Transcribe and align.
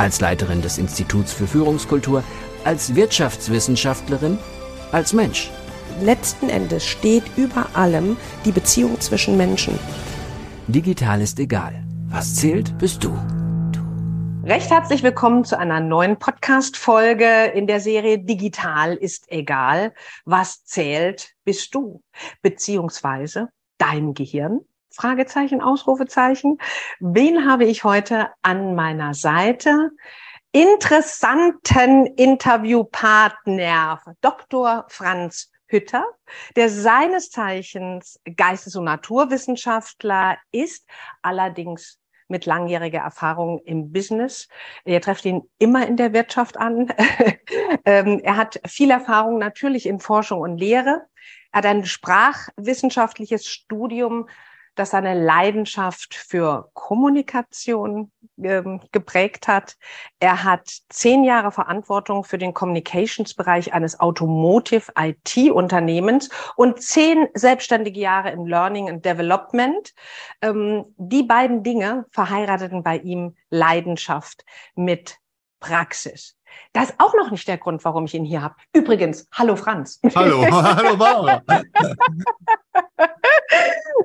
als 0.00 0.18
Leiterin 0.18 0.62
des 0.62 0.78
Instituts 0.78 1.34
für 1.34 1.46
Führungskultur, 1.46 2.24
als 2.64 2.94
Wirtschaftswissenschaftlerin, 2.94 4.38
als 4.92 5.12
Mensch. 5.12 5.50
Letzten 6.00 6.48
Endes 6.48 6.86
steht 6.86 7.24
über 7.36 7.66
allem 7.74 8.16
die 8.46 8.50
Beziehung 8.50 8.98
zwischen 8.98 9.36
Menschen. 9.36 9.78
Digital 10.68 11.20
ist 11.20 11.38
egal. 11.38 11.84
Was 12.08 12.34
zählt, 12.36 12.78
bist 12.78 13.04
du. 13.04 13.12
Recht 14.42 14.70
herzlich 14.70 15.02
willkommen 15.02 15.44
zu 15.44 15.58
einer 15.58 15.80
neuen 15.80 16.18
Podcast-Folge 16.18 17.52
in 17.54 17.66
der 17.66 17.80
Serie 17.80 18.18
Digital 18.18 18.94
ist 18.94 19.30
egal. 19.30 19.92
Was 20.24 20.64
zählt, 20.64 21.34
bist 21.44 21.74
du. 21.74 22.02
Beziehungsweise 22.40 23.50
dein 23.76 24.14
Gehirn, 24.14 24.60
Fragezeichen, 24.92 25.60
Ausrufezeichen. 25.60 26.58
Wen 26.98 27.48
habe 27.48 27.64
ich 27.64 27.84
heute 27.84 28.28
an 28.42 28.74
meiner 28.74 29.14
Seite? 29.14 29.90
Interessanten 30.52 32.06
Interviewpartner, 32.06 34.00
Dr. 34.20 34.84
Franz 34.88 35.50
Hütter, 35.68 36.04
der 36.56 36.68
seines 36.68 37.30
Zeichens 37.30 38.20
Geistes- 38.36 38.74
und 38.74 38.84
Naturwissenschaftler 38.84 40.38
ist, 40.50 40.88
allerdings 41.22 42.00
mit 42.26 42.46
langjähriger 42.46 43.00
Erfahrung 43.00 43.60
im 43.64 43.92
Business. 43.92 44.48
Ihr 44.84 45.00
trefft 45.00 45.24
ihn 45.24 45.42
immer 45.58 45.86
in 45.86 45.96
der 45.96 46.12
Wirtschaft 46.12 46.56
an. 46.56 46.92
Ähm, 47.84 48.20
er 48.22 48.36
hat 48.36 48.60
viel 48.66 48.90
Erfahrung 48.90 49.38
natürlich 49.38 49.86
in 49.86 50.00
Forschung 50.00 50.40
und 50.40 50.58
Lehre. 50.58 51.06
Er 51.52 51.58
hat 51.58 51.66
ein 51.66 51.84
sprachwissenschaftliches 51.84 53.46
Studium 53.46 54.28
das 54.74 54.90
seine 54.90 55.14
Leidenschaft 55.14 56.14
für 56.14 56.70
Kommunikation 56.74 58.10
ähm, 58.42 58.80
geprägt 58.92 59.48
hat. 59.48 59.76
Er 60.18 60.44
hat 60.44 60.68
zehn 60.88 61.24
Jahre 61.24 61.52
Verantwortung 61.52 62.24
für 62.24 62.38
den 62.38 62.54
Communications-Bereich 62.54 63.72
eines 63.72 64.00
Automotive 64.00 64.92
IT-Unternehmens 64.98 66.30
und 66.56 66.80
zehn 66.82 67.28
selbstständige 67.34 68.00
Jahre 68.00 68.30
in 68.30 68.46
Learning 68.46 68.88
and 68.88 69.04
Development. 69.04 69.92
Ähm, 70.42 70.84
die 70.96 71.22
beiden 71.22 71.62
Dinge 71.62 72.06
verheirateten 72.10 72.82
bei 72.82 72.98
ihm 72.98 73.36
Leidenschaft 73.50 74.44
mit 74.74 75.18
Praxis. 75.60 76.36
Das 76.72 76.90
ist 76.90 76.94
auch 76.98 77.14
noch 77.14 77.30
nicht 77.30 77.46
der 77.48 77.58
Grund, 77.58 77.84
warum 77.84 78.04
ich 78.04 78.14
ihn 78.14 78.24
hier 78.24 78.42
habe. 78.42 78.54
Übrigens, 78.72 79.26
hallo 79.32 79.56
Franz. 79.56 80.00
Hallo, 80.14 80.42
hallo 80.50 80.96
Barbara. 80.96 81.42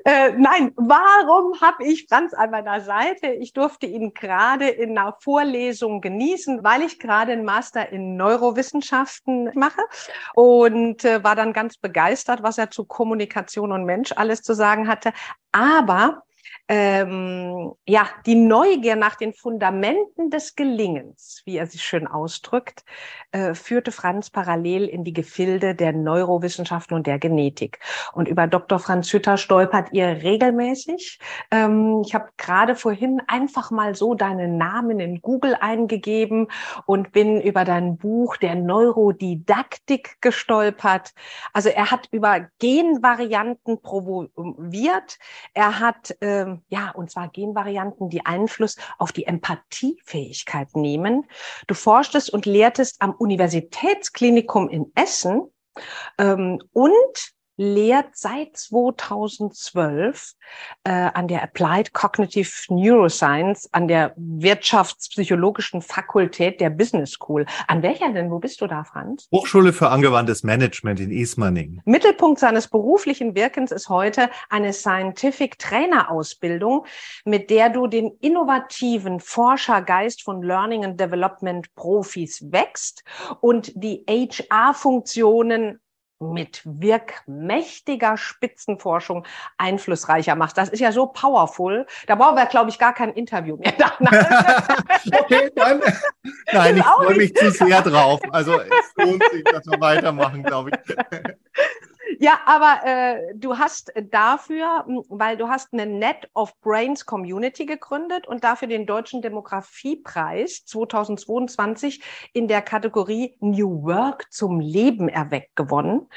äh, 0.06 0.32
nein, 0.38 0.72
warum 0.76 1.60
habe 1.62 1.84
ich 1.84 2.08
Franz 2.10 2.34
an 2.34 2.52
meiner 2.52 2.82
Seite? 2.82 3.28
Ich 3.28 3.54
durfte 3.54 3.86
ihn 3.86 4.14
gerade 4.14 4.68
in 4.68 4.98
einer 4.98 5.16
Vorlesung 5.20 6.02
genießen, 6.02 6.64
weil 6.64 6.82
ich 6.82 7.00
gerade 7.00 7.34
einen 7.34 7.46
Master 7.46 7.90
in 7.90 8.16
Neurowissenschaften 8.16 9.52
mache 9.56 9.82
und 10.34 11.06
äh, 11.06 11.24
war 11.24 11.36
dann 11.36 11.54
ganz 11.54 11.78
begeistert, 11.78 12.44
was 12.44 12.58
er 12.58 12.72
zu 12.72 12.86
Kommunikation 12.86 13.72
und 13.72 13.86
Mensch 13.86 14.12
alles 14.16 14.42
zu 14.42 14.54
sagen 14.54 14.88
hatte. 14.88 15.14
Aber 15.52 16.24
ähm, 16.68 17.74
ja, 17.88 18.08
die 18.26 18.36
Neugier 18.36 18.96
nach 18.96 19.16
den 19.16 19.34
Fundamenten 19.34 20.32
des 20.32 20.56
Gelingens, 20.56 21.44
wie 21.46 21.58
er 21.58 21.68
sich 21.68 21.84
schön 21.84 22.08
ausdrückt, 22.08 22.84
äh, 23.32 23.54
führte 23.54 23.92
Franz 23.92 24.32
parallel 24.32 24.86
in 24.86 25.04
die 25.04 25.14
Gefilde 25.14 25.76
der 25.76 25.94
Neurowissenschaften 25.94 26.96
und 26.96 27.06
der 27.06 27.20
Genetik. 27.20 27.80
Und 28.14 28.28
über 28.28 28.48
Dr. 28.48 28.80
Franz 28.80 29.14
Hütter 29.14 29.38
stolpert 29.38 29.90
ihr 29.92 30.24
regelmäßig. 30.24 31.20
Ähm, 31.52 32.02
ich 32.04 32.16
habe 32.16 32.30
gerade 32.38 32.76
vorhin 32.76 33.22
einfach 33.28 33.70
mal 33.70 33.94
so 33.94 34.16
deinen 34.16 34.58
Namen 34.58 35.00
in 35.00 35.22
Google 35.22 35.56
eingegeben 35.60 36.48
und 36.88 37.12
bin 37.12 37.40
über 37.42 37.64
dein 37.64 37.98
Buch 37.98 38.38
der 38.38 38.56
Neurodidaktik 38.56 40.18
gestolpert. 40.22 41.14
Also 41.54 41.70
er 41.70 41.92
hat 41.92 42.08
über 42.12 42.48
Genvarianten 42.58 43.82
promoviert. 43.82 45.20
Er 45.54 45.80
hat 45.80 46.16
ähm, 46.22 46.55
ja, 46.68 46.92
und 46.92 47.12
zwar 47.12 47.30
Genvarianten, 47.30 48.10
die 48.10 48.26
Einfluss 48.26 48.76
auf 48.98 49.12
die 49.12 49.26
Empathiefähigkeit 49.26 50.76
nehmen. 50.76 51.26
Du 51.68 51.74
forschtest 51.74 52.32
und 52.32 52.46
lehrtest 52.46 53.02
am 53.02 53.12
Universitätsklinikum 53.12 54.70
in 54.70 54.92
Essen 54.96 55.52
ähm, 56.18 56.62
und 56.72 57.35
lehrt 57.58 58.10
seit 58.14 58.58
2012 58.58 60.34
äh, 60.84 60.92
an 60.92 61.28
der 61.28 61.44
Applied 61.44 61.94
Cognitive 61.94 62.50
Neuroscience 62.70 63.70
an 63.72 63.88
der 63.88 64.14
Wirtschaftspsychologischen 64.18 65.82
Fakultät 65.82 66.60
der 66.60 66.70
Business 66.70 67.12
School. 67.12 67.46
An 67.68 67.82
welcher 67.82 68.12
denn? 68.12 68.32
Wo 68.32 68.40
bist 68.40 68.62
du 68.62 68.68
da, 68.68 68.84
Franz? 68.84 69.28
Hochschule 69.32 69.74
für 69.74 69.90
angewandtes 69.90 70.44
Management 70.44 71.00
in 71.00 71.12
Ismaning. 71.12 71.82
Mittelpunkt 71.86 72.40
seines 72.40 72.68
beruflichen 72.68 73.36
Wirkens 73.36 73.72
ist 73.72 73.90
heute 73.90 74.30
eine 74.50 74.74
Scientific 74.74 75.58
Trainer 75.60 76.12
Ausbildung, 76.12 76.86
mit 77.24 77.50
der 77.50 77.70
du 77.70 77.88
den 77.88 78.12
innovativen 78.22 79.20
Forschergeist 79.20 80.24
von 80.24 80.42
Learning 80.42 80.84
and 80.84 81.00
Development 81.00 81.74
Profis 81.76 82.46
wächst 82.52 83.04
und 83.42 83.72
die 83.76 84.04
HR-Funktionen 84.08 85.80
mit 86.20 86.62
wirkmächtiger 86.64 88.18
Spitzenforschung 88.18 89.26
einflussreicher 89.58 90.36
macht. 90.36 90.58
Das 90.58 90.70
ist 90.70 90.80
ja 90.80 90.92
so 90.92 91.08
powerful. 91.08 91.86
Da 92.08 92.16
brauchen 92.16 92.38
wir, 92.38 92.46
glaube 92.46 92.70
ich, 92.70 92.80
gar 92.80 92.94
kein 92.94 93.12
Interview 93.14 93.58
mehr. 93.58 93.74
okay, 95.20 95.52
dann, 95.56 95.82
nein, 96.54 96.78
ich 96.78 96.84
freue 96.84 97.18
mich 97.18 97.36
zu 97.36 97.52
sehr 97.52 97.82
drauf. 97.82 98.22
Also 98.32 98.60
es 98.62 98.94
lohnt 98.96 99.24
sich, 99.32 99.44
dass 99.44 99.66
wir 99.66 99.80
weitermachen, 99.80 100.44
glaube 100.44 100.72
ich. 100.72 100.96
Ja, 102.20 102.40
aber 102.46 102.86
äh, 102.86 103.34
du 103.36 103.58
hast 103.58 103.92
dafür, 104.12 104.86
weil 105.10 105.38
du 105.38 105.50
hast 105.50 105.74
eine 105.74 105.86
Net 105.86 106.30
of 106.34 106.60
Brains 106.62 107.06
Community 107.06 107.66
gegründet 107.66 108.28
und 108.28 108.44
dafür 108.44 108.68
den 108.68 108.86
Deutschen 108.86 109.22
Demografiepreis 109.22 110.66
2022 110.66 112.02
in 112.34 112.48
der 112.48 112.62
Kategorie 112.62 113.36
New 113.40 113.84
Work 113.84 114.32
zum 114.32 114.60
Leben 114.60 115.10
erweckt 115.10 115.56
gewonnen. 115.56 116.08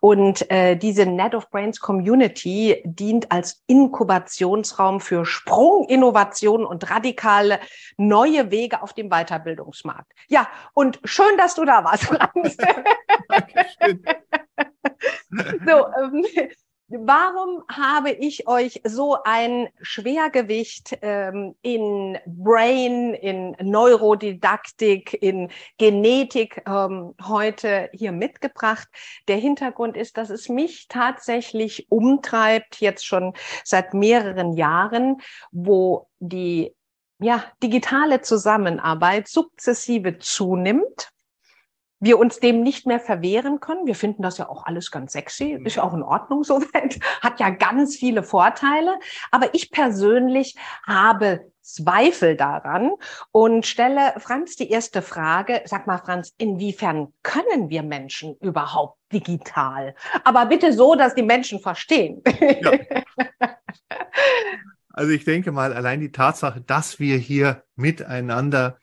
Und 0.00 0.50
äh, 0.50 0.76
diese 0.76 1.06
Net 1.06 1.34
of 1.34 1.50
Brains 1.50 1.80
Community 1.80 2.82
dient 2.84 3.30
als 3.32 3.62
Inkubationsraum 3.66 5.00
für 5.00 5.24
Sprunginnovationen 5.24 6.66
und 6.66 6.90
radikale 6.90 7.60
neue 7.96 8.50
Wege 8.50 8.82
auf 8.82 8.92
dem 8.92 9.08
Weiterbildungsmarkt. 9.08 10.12
Ja, 10.28 10.48
und 10.74 11.00
schön, 11.04 11.36
dass 11.36 11.54
du 11.54 11.64
da 11.64 11.84
warst. 11.84 12.08
Dankeschön. 13.28 14.02
so, 15.30 15.86
ähm, 16.00 16.24
warum 16.88 17.64
habe 17.70 18.10
ich 18.10 18.48
euch 18.48 18.80
so 18.84 19.18
ein 19.24 19.68
Schwergewicht 19.82 20.98
ähm, 21.02 21.54
in 21.60 22.18
Brain, 22.26 23.12
in 23.14 23.54
Neurodidaktik, 23.60 25.12
in 25.22 25.50
Genetik 25.76 26.62
ähm, 26.66 27.14
heute 27.22 27.90
hier 27.92 28.12
mitgebracht? 28.12 28.88
Der 29.28 29.36
Hintergrund 29.36 29.96
ist, 29.96 30.16
dass 30.16 30.30
es 30.30 30.48
mich 30.48 30.88
tatsächlich 30.88 31.86
umtreibt, 31.90 32.80
jetzt 32.80 33.04
schon 33.04 33.34
seit 33.64 33.92
mehreren 33.92 34.54
Jahren, 34.54 35.20
wo 35.50 36.08
die 36.20 36.74
ja, 37.20 37.44
digitale 37.62 38.22
Zusammenarbeit 38.22 39.28
sukzessive 39.28 40.18
zunimmt 40.18 41.10
wir 42.00 42.18
uns 42.18 42.40
dem 42.40 42.62
nicht 42.62 42.86
mehr 42.86 43.00
verwehren 43.00 43.60
können. 43.60 43.86
Wir 43.86 43.94
finden 43.94 44.22
das 44.22 44.38
ja 44.38 44.48
auch 44.48 44.64
alles 44.66 44.90
ganz 44.90 45.12
sexy, 45.12 45.58
ist 45.64 45.76
ja 45.76 45.82
auch 45.82 45.94
in 45.94 46.02
Ordnung 46.02 46.44
soweit, 46.44 46.98
hat 47.20 47.40
ja 47.40 47.50
ganz 47.50 47.96
viele 47.96 48.22
Vorteile. 48.22 48.98
Aber 49.30 49.54
ich 49.54 49.70
persönlich 49.70 50.56
habe 50.86 51.50
Zweifel 51.62 52.34
daran 52.34 52.92
und 53.30 53.66
stelle 53.66 54.14
Franz 54.18 54.56
die 54.56 54.70
erste 54.70 55.02
Frage. 55.02 55.60
Sag 55.66 55.86
mal, 55.86 55.98
Franz, 55.98 56.32
inwiefern 56.38 57.12
können 57.22 57.68
wir 57.68 57.82
Menschen 57.82 58.36
überhaupt 58.40 58.98
digital? 59.12 59.94
Aber 60.24 60.46
bitte 60.46 60.72
so, 60.72 60.94
dass 60.94 61.14
die 61.14 61.22
Menschen 61.22 61.60
verstehen. 61.60 62.22
Ja. 62.62 62.72
Also 64.98 65.12
ich 65.12 65.24
denke 65.24 65.52
mal, 65.52 65.72
allein 65.72 66.00
die 66.00 66.10
Tatsache, 66.10 66.60
dass 66.60 66.98
wir 66.98 67.18
hier 67.18 67.62
miteinander 67.76 68.78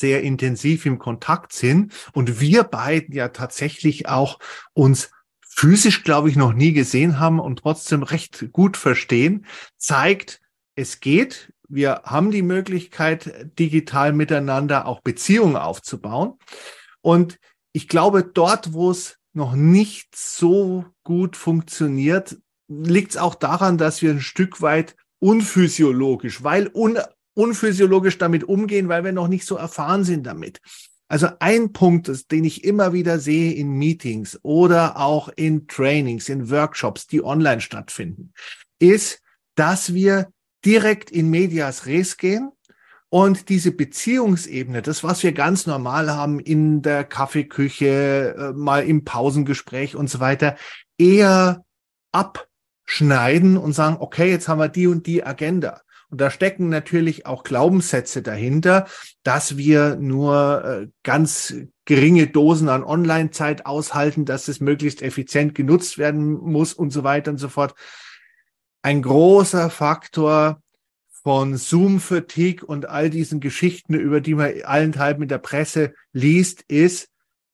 sehr 0.00 0.22
intensiv 0.22 0.86
im 0.86 0.98
Kontakt 0.98 1.52
sind 1.52 1.92
und 2.12 2.40
wir 2.40 2.64
beiden 2.64 3.14
ja 3.14 3.28
tatsächlich 3.28 4.08
auch 4.08 4.38
uns 4.72 5.10
physisch, 5.40 6.04
glaube 6.04 6.30
ich, 6.30 6.36
noch 6.36 6.52
nie 6.52 6.72
gesehen 6.72 7.20
haben 7.20 7.38
und 7.38 7.60
trotzdem 7.60 8.02
recht 8.02 8.50
gut 8.52 8.76
verstehen, 8.76 9.46
zeigt, 9.76 10.40
es 10.74 11.00
geht. 11.00 11.52
Wir 11.68 12.02
haben 12.04 12.30
die 12.30 12.42
Möglichkeit, 12.42 13.50
digital 13.58 14.12
miteinander 14.12 14.86
auch 14.86 15.00
Beziehungen 15.00 15.56
aufzubauen. 15.56 16.38
Und 17.02 17.38
ich 17.72 17.88
glaube, 17.88 18.24
dort, 18.24 18.72
wo 18.72 18.90
es 18.90 19.18
noch 19.32 19.54
nicht 19.54 20.16
so 20.16 20.86
gut 21.04 21.36
funktioniert, 21.36 22.38
liegt 22.68 23.12
es 23.12 23.16
auch 23.16 23.34
daran, 23.34 23.78
dass 23.78 24.02
wir 24.02 24.10
ein 24.10 24.20
Stück 24.20 24.62
weit 24.62 24.96
unphysiologisch, 25.18 26.42
weil 26.42 26.70
un, 26.72 26.98
unphysiologisch 27.40 28.18
damit 28.18 28.44
umgehen, 28.44 28.88
weil 28.88 29.02
wir 29.02 29.12
noch 29.12 29.28
nicht 29.28 29.46
so 29.46 29.56
erfahren 29.56 30.04
sind 30.04 30.26
damit. 30.26 30.60
Also 31.08 31.28
ein 31.40 31.72
Punkt, 31.72 32.30
den 32.30 32.44
ich 32.44 32.62
immer 32.64 32.92
wieder 32.92 33.18
sehe 33.18 33.52
in 33.54 33.70
Meetings 33.70 34.38
oder 34.42 34.98
auch 34.98 35.28
in 35.34 35.66
Trainings, 35.66 36.28
in 36.28 36.50
Workshops, 36.50 37.06
die 37.06 37.24
online 37.24 37.60
stattfinden, 37.60 38.32
ist, 38.78 39.20
dass 39.56 39.94
wir 39.94 40.28
direkt 40.64 41.10
in 41.10 41.30
Medias 41.30 41.86
Res 41.86 42.16
gehen 42.16 42.52
und 43.08 43.48
diese 43.48 43.72
Beziehungsebene, 43.72 44.82
das, 44.82 45.02
was 45.02 45.22
wir 45.22 45.32
ganz 45.32 45.66
normal 45.66 46.10
haben 46.10 46.38
in 46.38 46.82
der 46.82 47.02
Kaffeeküche, 47.02 48.36
äh, 48.38 48.52
mal 48.52 48.84
im 48.84 49.04
Pausengespräch 49.04 49.96
und 49.96 50.08
so 50.08 50.20
weiter, 50.20 50.56
eher 50.96 51.64
abschneiden 52.12 53.56
und 53.56 53.72
sagen, 53.72 53.96
okay, 53.98 54.30
jetzt 54.30 54.46
haben 54.46 54.60
wir 54.60 54.68
die 54.68 54.86
und 54.86 55.06
die 55.06 55.24
Agenda. 55.24 55.80
Und 56.10 56.20
da 56.20 56.30
stecken 56.30 56.68
natürlich 56.68 57.24
auch 57.26 57.44
Glaubenssätze 57.44 58.20
dahinter, 58.20 58.86
dass 59.22 59.56
wir 59.56 59.96
nur 59.96 60.64
äh, 60.64 60.88
ganz 61.04 61.54
geringe 61.84 62.26
Dosen 62.26 62.68
an 62.68 62.84
Online-Zeit 62.84 63.64
aushalten, 63.64 64.24
dass 64.24 64.48
es 64.48 64.60
möglichst 64.60 65.02
effizient 65.02 65.54
genutzt 65.54 65.98
werden 65.98 66.32
muss 66.32 66.72
und 66.72 66.90
so 66.90 67.04
weiter 67.04 67.30
und 67.30 67.38
so 67.38 67.48
fort. 67.48 67.74
Ein 68.82 69.02
großer 69.02 69.70
Faktor 69.70 70.60
von 71.22 71.56
Zoom-Fatigue 71.56 72.64
und 72.66 72.88
all 72.88 73.10
diesen 73.10 73.40
Geschichten, 73.40 73.94
über 73.94 74.20
die 74.20 74.34
man 74.34 74.62
allenthalben 74.62 75.22
in 75.22 75.28
der 75.28 75.38
Presse 75.38 75.94
liest, 76.12 76.62
ist, 76.62 77.08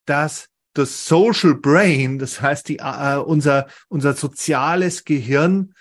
dass 0.06 0.48
das 0.72 1.06
Social 1.06 1.54
Brain, 1.54 2.18
das 2.18 2.40
heißt 2.40 2.68
die, 2.68 2.78
äh, 2.78 3.16
unser, 3.16 3.66
unser 3.88 4.14
soziales 4.14 5.04
Gehirn, 5.04 5.74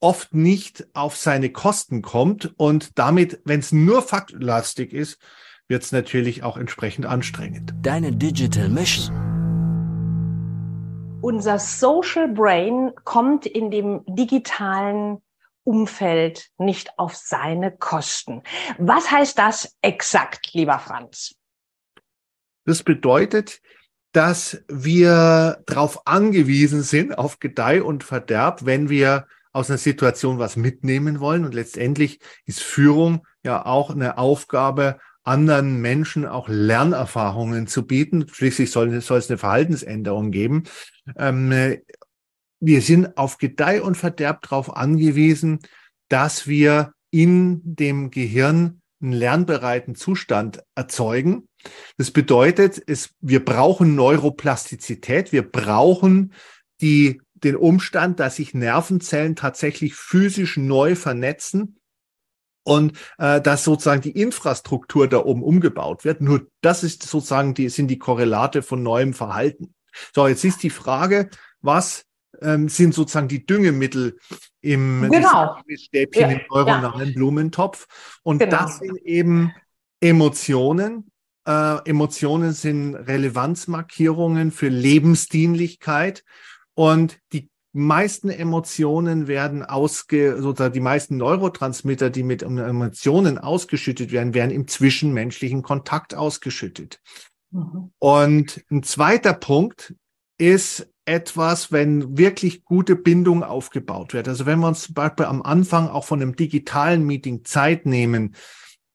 oft 0.00 0.34
nicht 0.34 0.86
auf 0.94 1.16
seine 1.16 1.50
Kosten 1.50 2.02
kommt 2.02 2.52
und 2.56 2.98
damit, 2.98 3.40
wenn 3.44 3.60
es 3.60 3.72
nur 3.72 4.02
faktlastig 4.02 4.92
ist, 4.92 5.18
wird 5.68 5.82
es 5.82 5.92
natürlich 5.92 6.42
auch 6.42 6.56
entsprechend 6.56 7.06
anstrengend. 7.06 7.74
Deine 7.82 8.12
Digital 8.12 8.68
Mission. 8.68 9.14
Unser 11.20 11.58
Social 11.58 12.28
Brain 12.28 12.92
kommt 13.04 13.44
in 13.44 13.70
dem 13.70 14.02
digitalen 14.06 15.20
Umfeld 15.64 16.48
nicht 16.56 16.98
auf 16.98 17.14
seine 17.14 17.76
Kosten. 17.76 18.42
Was 18.78 19.10
heißt 19.10 19.38
das 19.38 19.76
exakt, 19.82 20.54
lieber 20.54 20.78
Franz? 20.78 21.34
Das 22.64 22.82
bedeutet, 22.82 23.60
dass 24.12 24.62
wir 24.68 25.62
darauf 25.66 26.06
angewiesen 26.06 26.82
sind, 26.82 27.18
auf 27.18 27.40
Gedeih 27.40 27.82
und 27.82 28.04
Verderb, 28.04 28.64
wenn 28.64 28.88
wir 28.88 29.26
aus 29.52 29.70
einer 29.70 29.78
Situation 29.78 30.38
was 30.38 30.56
mitnehmen 30.56 31.20
wollen. 31.20 31.44
Und 31.44 31.54
letztendlich 31.54 32.20
ist 32.44 32.62
Führung 32.62 33.26
ja 33.42 33.64
auch 33.64 33.90
eine 33.90 34.18
Aufgabe, 34.18 34.98
anderen 35.24 35.80
Menschen 35.80 36.26
auch 36.26 36.48
Lernerfahrungen 36.48 37.66
zu 37.66 37.86
bieten. 37.86 38.26
Schließlich 38.32 38.70
soll, 38.70 39.00
soll 39.00 39.18
es 39.18 39.28
eine 39.28 39.38
Verhaltensänderung 39.38 40.30
geben. 40.30 40.64
Ähm, 41.16 41.78
wir 42.60 42.82
sind 42.82 43.16
auf 43.16 43.38
Gedeih 43.38 43.82
und 43.82 43.96
Verderb 43.96 44.42
darauf 44.42 44.74
angewiesen, 44.74 45.60
dass 46.08 46.46
wir 46.46 46.92
in 47.10 47.60
dem 47.62 48.10
Gehirn 48.10 48.80
einen 49.00 49.12
lernbereiten 49.12 49.94
Zustand 49.94 50.62
erzeugen. 50.74 51.48
Das 51.96 52.10
bedeutet, 52.10 52.82
es, 52.86 53.14
wir 53.20 53.44
brauchen 53.44 53.94
Neuroplastizität, 53.94 55.32
wir 55.32 55.48
brauchen 55.48 56.32
die, 56.80 57.20
den 57.44 57.56
Umstand, 57.56 58.20
dass 58.20 58.36
sich 58.36 58.54
Nervenzellen 58.54 59.36
tatsächlich 59.36 59.94
physisch 59.94 60.56
neu 60.56 60.94
vernetzen 60.94 61.78
und 62.64 62.98
äh, 63.18 63.40
dass 63.40 63.64
sozusagen 63.64 64.02
die 64.02 64.10
Infrastruktur 64.10 65.08
da 65.08 65.24
oben 65.24 65.42
umgebaut 65.42 66.04
wird. 66.04 66.20
Nur 66.20 66.46
das 66.60 66.84
ist 66.84 67.02
sozusagen 67.02 67.54
die, 67.54 67.68
sind 67.70 67.88
die 67.88 67.98
Korrelate 67.98 68.62
von 68.62 68.82
neuem 68.82 69.14
Verhalten. 69.14 69.74
So, 70.14 70.26
jetzt 70.26 70.44
ist 70.44 70.62
die 70.62 70.70
Frage, 70.70 71.30
was 71.60 72.04
ähm, 72.42 72.68
sind 72.68 72.94
sozusagen 72.94 73.28
die 73.28 73.46
Düngemittel 73.46 74.18
im 74.60 75.08
genau. 75.10 75.56
Stäbchen 75.74 76.22
ja, 76.22 76.28
im 76.28 76.40
neuronalen 76.50 77.08
ja. 77.08 77.14
Blumentopf. 77.14 77.86
Und 78.22 78.38
genau. 78.38 78.50
das 78.56 78.78
sind 78.78 78.98
eben 78.98 79.54
Emotionen. 80.00 81.10
Äh, 81.46 81.88
Emotionen 81.88 82.52
sind 82.52 82.94
Relevanzmarkierungen 82.94 84.50
für 84.50 84.68
Lebensdienlichkeit. 84.68 86.24
Und 86.78 87.18
die 87.32 87.50
meisten 87.72 88.30
Emotionen 88.30 89.26
werden 89.26 89.64
ausge, 89.64 90.40
sozusagen 90.40 90.74
die 90.74 90.78
meisten 90.78 91.16
Neurotransmitter, 91.16 92.08
die 92.08 92.22
mit 92.22 92.44
Emotionen 92.44 93.36
ausgeschüttet 93.36 94.12
werden, 94.12 94.32
werden 94.32 94.52
im 94.52 94.68
zwischenmenschlichen 94.68 95.62
Kontakt 95.62 96.14
ausgeschüttet. 96.14 97.00
Mhm. 97.50 97.90
Und 97.98 98.64
ein 98.70 98.84
zweiter 98.84 99.32
Punkt 99.32 99.96
ist 100.38 100.88
etwas, 101.04 101.72
wenn 101.72 102.16
wirklich 102.16 102.62
gute 102.62 102.94
Bindung 102.94 103.42
aufgebaut 103.42 104.14
wird. 104.14 104.28
Also 104.28 104.46
wenn 104.46 104.60
wir 104.60 104.68
uns 104.68 104.82
zum 104.82 104.94
Beispiel 104.94 105.26
am 105.26 105.42
Anfang 105.42 105.88
auch 105.88 106.04
von 106.04 106.22
einem 106.22 106.36
digitalen 106.36 107.04
Meeting 107.04 107.44
Zeit 107.44 107.86
nehmen, 107.86 108.36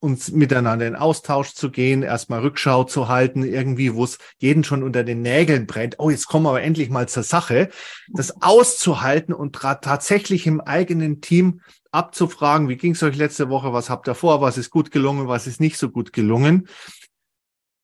uns 0.03 0.31
miteinander 0.31 0.85
in 0.85 0.95
Austausch 0.95 1.53
zu 1.53 1.71
gehen, 1.71 2.03
erstmal 2.03 2.41
Rückschau 2.41 2.83
zu 2.83 3.07
halten, 3.07 3.43
irgendwie, 3.43 3.95
wo 3.95 4.03
es 4.03 4.19
jeden 4.37 4.63
schon 4.63 4.83
unter 4.83 5.03
den 5.03 5.21
Nägeln 5.21 5.65
brennt. 5.65 5.95
Oh, 5.97 6.09
jetzt 6.09 6.27
kommen 6.27 6.45
wir 6.45 6.49
aber 6.49 6.61
endlich 6.61 6.89
mal 6.89 7.07
zur 7.07 7.23
Sache. 7.23 7.69
Das 8.11 8.41
auszuhalten 8.41 9.33
und 9.33 9.53
tatsächlich 9.55 10.45
im 10.45 10.61
eigenen 10.61 11.21
Team 11.21 11.61
abzufragen, 11.91 12.69
wie 12.69 12.77
ging 12.77 12.91
es 12.91 13.03
euch 13.03 13.15
letzte 13.15 13.49
Woche, 13.49 13.71
was 13.71 13.89
habt 13.89 14.07
ihr 14.07 14.15
vor, 14.15 14.41
was 14.41 14.57
ist 14.57 14.69
gut 14.69 14.91
gelungen, 14.91 15.27
was 15.27 15.47
ist 15.47 15.61
nicht 15.61 15.77
so 15.77 15.89
gut 15.89 16.11
gelungen 16.11 16.67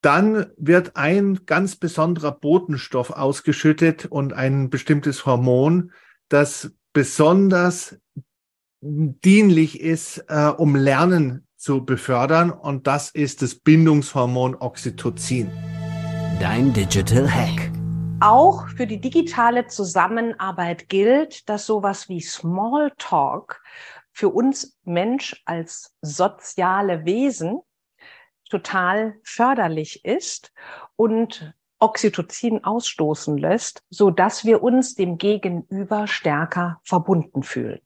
dann 0.01 0.45
wird 0.55 0.95
ein 0.95 1.45
ganz 1.45 1.75
besonderer 1.75 2.31
Botenstoff 2.31 3.09
ausgeschüttet 3.09 4.05
und 4.05 4.31
ein 4.31 4.69
bestimmtes 4.69 5.25
Hormon, 5.25 5.91
das 6.29 6.71
besonders 6.93 7.97
dienlich 8.81 9.81
ist, 9.81 10.23
äh, 10.29 10.47
um 10.47 10.75
Lernen 10.75 11.45
zu 11.59 11.85
befördern. 11.85 12.51
Und 12.51 12.87
das 12.87 13.11
ist 13.11 13.41
das 13.41 13.53
Bindungshormon 13.53 14.55
Oxytocin. 14.55 15.51
Dein 16.39 16.71
Digital 16.73 17.29
Hack. 17.29 17.71
Auch 18.21 18.67
für 18.69 18.87
die 18.87 18.99
digitale 18.99 19.67
Zusammenarbeit 19.67 20.89
gilt, 20.89 21.47
dass 21.49 21.65
sowas 21.65 22.09
wie 22.09 22.21
Smalltalk 22.21 23.61
für 24.11 24.29
uns 24.29 24.77
Mensch 24.83 25.41
als 25.45 25.93
soziale 26.01 27.05
Wesen 27.05 27.61
total 28.49 29.15
förderlich 29.23 30.03
ist 30.03 30.51
und 30.95 31.53
Oxytocin 31.79 32.63
ausstoßen 32.63 33.37
lässt, 33.37 33.83
so 33.89 34.11
dass 34.11 34.43
wir 34.43 34.63
uns 34.63 34.95
dem 34.95 35.17
Gegenüber 35.17 36.07
stärker 36.07 36.81
verbunden 36.83 37.43
fühlen. 37.43 37.79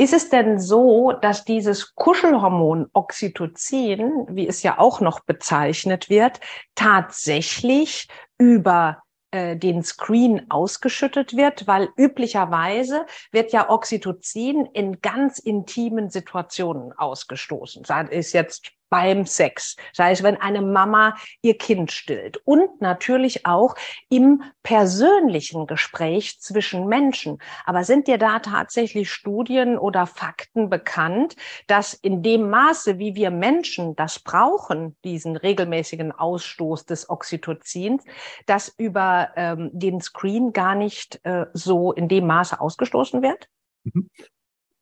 Ist 0.00 0.12
es 0.12 0.30
denn 0.30 0.60
so, 0.60 1.12
dass 1.12 1.44
dieses 1.44 1.96
Kuschelhormon 1.96 2.88
Oxytocin, 2.92 4.26
wie 4.30 4.46
es 4.46 4.62
ja 4.62 4.78
auch 4.78 5.00
noch 5.00 5.20
bezeichnet 5.20 6.08
wird, 6.08 6.38
tatsächlich 6.76 8.06
über 8.38 9.02
äh, 9.32 9.56
den 9.56 9.82
Screen 9.82 10.48
ausgeschüttet 10.50 11.36
wird, 11.36 11.66
weil 11.66 11.88
üblicherweise 11.96 13.06
wird 13.32 13.52
ja 13.52 13.68
Oxytocin 13.68 14.66
in 14.72 15.00
ganz 15.00 15.40
intimen 15.40 16.10
Situationen 16.10 16.92
ausgestoßen. 16.92 17.82
Das 17.82 18.08
ist 18.08 18.32
jetzt 18.32 18.70
beim 18.90 19.26
Sex, 19.26 19.76
sei 19.92 20.12
es, 20.12 20.22
wenn 20.22 20.36
eine 20.36 20.62
Mama 20.62 21.16
ihr 21.42 21.58
Kind 21.58 21.92
stillt 21.92 22.38
und 22.44 22.80
natürlich 22.80 23.46
auch 23.46 23.74
im 24.08 24.42
persönlichen 24.62 25.66
Gespräch 25.66 26.40
zwischen 26.40 26.86
Menschen. 26.86 27.38
Aber 27.64 27.84
sind 27.84 28.06
dir 28.08 28.18
da 28.18 28.38
tatsächlich 28.38 29.10
Studien 29.10 29.78
oder 29.78 30.06
Fakten 30.06 30.70
bekannt, 30.70 31.36
dass 31.66 31.94
in 31.94 32.22
dem 32.22 32.50
Maße, 32.50 32.98
wie 32.98 33.14
wir 33.14 33.30
Menschen 33.30 33.96
das 33.96 34.18
brauchen, 34.18 34.96
diesen 35.04 35.36
regelmäßigen 35.36 36.12
Ausstoß 36.12 36.86
des 36.86 37.08
Oxytocins, 37.10 38.04
das 38.46 38.74
über 38.76 39.30
ähm, 39.36 39.70
den 39.72 40.00
Screen 40.00 40.52
gar 40.52 40.74
nicht 40.74 41.20
äh, 41.24 41.46
so 41.52 41.92
in 41.92 42.08
dem 42.08 42.26
Maße 42.26 42.60
ausgestoßen 42.60 43.22
wird? 43.22 43.48
Mhm. 43.84 44.08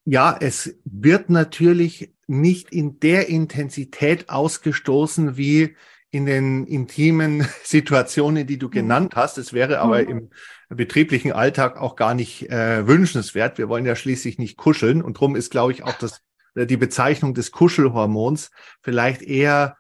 Ja, 0.05 0.37
es 0.41 0.79
wird 0.85 1.31
natürlich 1.31 2.16
nicht 2.27 2.73
in 2.73 2.99
der 3.01 3.29
Intensität 3.29 4.29
ausgestoßen 4.29 5.37
wie 5.37 5.77
in 6.11 6.27
den 6.27 6.67
intimen 6.67 7.47
Situationen, 7.65 8.47
die 8.47 8.59
du 8.59 8.67
mhm. 8.69 8.73
genannt 8.73 9.17
hast. 9.17 9.39
Es 9.39 9.53
wäre 9.53 9.81
aber 9.81 10.03
mhm. 10.03 10.09
im 10.69 10.77
betrieblichen 10.77 11.33
Alltag 11.33 11.77
auch 11.77 11.97
gar 11.97 12.15
nicht 12.15 12.51
äh, 12.51 12.87
wünschenswert. 12.87 13.59
Wir 13.59 13.69
wollen 13.69 13.87
ja 13.87 13.97
schließlich 13.97 14.39
nicht 14.39 14.57
kuscheln 14.57 15.03
und 15.03 15.17
darum 15.17 15.37
ist, 15.37 15.51
glaube 15.51 15.73
ich, 15.73 15.85
auch 15.85 15.97
das, 15.99 16.23
äh, 16.55 16.67
die 16.67 16.77
Bezeichnung 16.77 17.35
des 17.35 17.53
Kuschelhormons 17.53 18.51
vielleicht 18.83 19.23
eher 19.23 19.77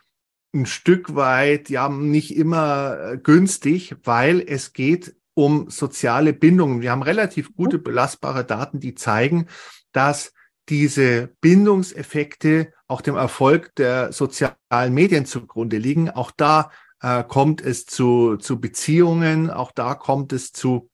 ein 0.55 0.67
Stück 0.67 1.15
weit, 1.15 1.71
ja, 1.71 1.89
nicht 1.89 2.37
immer 2.37 2.99
äh, 3.13 3.19
günstig, 3.19 3.97
weil 4.05 4.41
es 4.41 4.73
geht 4.73 5.17
um 5.35 5.69
soziale 5.69 6.33
Bindungen. 6.33 6.81
Wir 6.81 6.93
haben 6.93 7.03
relativ 7.03 7.55
gute 7.55 7.79
belastbare 7.79 8.45
Daten, 8.45 8.81
die 8.81 8.95
zeigen, 8.95 9.49
dass 9.93 10.33
diese 10.69 11.31
Bindungseffekte 11.41 12.73
auch 12.89 13.01
dem 13.01 13.17
Erfolg 13.17 13.75
der 13.77 14.13
sozialen 14.13 14.95
Medien 14.95 15.27
zugrunde 15.27 15.79
liegen. 15.79 16.11
Auch 16.11 16.31
da 16.31 16.71
äh, 17.01 17.25
kommt 17.25 17.61
es 17.61 17.87
zu, 17.87 18.37
zu 18.37 18.61
Beziehungen, 18.61 19.51
auch 19.51 19.73
da 19.73 19.95
kommt 19.95 20.33
es 20.33 20.53
zu, 20.53 20.91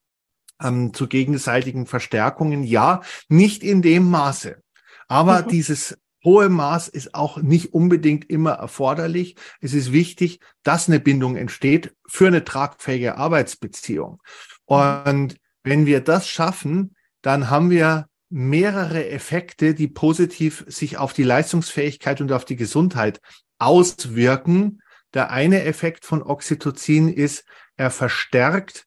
ähm, 0.60 0.92
zu 0.94 1.08
gegenseitigen 1.08 1.86
Verstärkungen. 1.86 2.62
Ja, 2.64 3.02
nicht 3.28 3.62
in 3.62 3.82
dem 3.82 4.10
Maße. 4.10 4.62
Aber 5.08 5.42
mhm. 5.42 5.48
dieses 5.48 5.98
hohe 6.24 6.48
Maß 6.48 6.88
ist 6.88 7.14
auch 7.14 7.38
nicht 7.38 7.74
unbedingt 7.74 8.30
immer 8.30 8.52
erforderlich. 8.52 9.36
Es 9.60 9.74
ist 9.74 9.92
wichtig, 9.92 10.40
dass 10.62 10.88
eine 10.88 11.00
Bindung 11.00 11.36
entsteht 11.36 11.94
für 12.06 12.28
eine 12.28 12.44
tragfähige 12.44 13.16
Arbeitsbeziehung. 13.16 14.22
Mhm. 14.68 14.76
Und 14.76 15.36
wenn 15.64 15.86
wir 15.86 16.00
das 16.00 16.28
schaffen, 16.28 16.96
dann 17.22 17.50
haben 17.50 17.70
wir 17.70 18.08
mehrere 18.32 19.08
Effekte, 19.10 19.74
die 19.74 19.88
positiv 19.88 20.64
sich 20.66 20.96
auf 20.96 21.12
die 21.12 21.22
Leistungsfähigkeit 21.22 22.20
und 22.20 22.32
auf 22.32 22.44
die 22.44 22.56
Gesundheit 22.56 23.20
auswirken. 23.58 24.80
Der 25.12 25.30
eine 25.30 25.64
Effekt 25.64 26.06
von 26.06 26.22
Oxytocin 26.22 27.08
ist, 27.08 27.44
er 27.76 27.90
verstärkt 27.90 28.86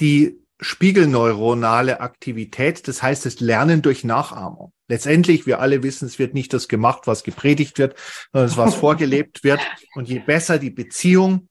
die 0.00 0.38
spiegelneuronale 0.60 2.00
Aktivität, 2.00 2.86
das 2.86 3.02
heißt 3.02 3.26
das 3.26 3.40
Lernen 3.40 3.82
durch 3.82 4.04
Nachahmung. 4.04 4.72
Letztendlich, 4.88 5.46
wir 5.46 5.60
alle 5.60 5.82
wissen, 5.82 6.06
es 6.06 6.18
wird 6.20 6.32
nicht 6.32 6.52
das 6.52 6.68
gemacht, 6.68 7.06
was 7.06 7.24
gepredigt 7.24 7.78
wird, 7.78 7.98
sondern 8.32 8.48
es 8.48 8.56
was 8.56 8.74
vorgelebt 8.76 9.42
wird. 9.42 9.60
Und 9.94 10.08
je 10.08 10.20
besser 10.20 10.58
die 10.58 10.70
Beziehung, 10.70 11.48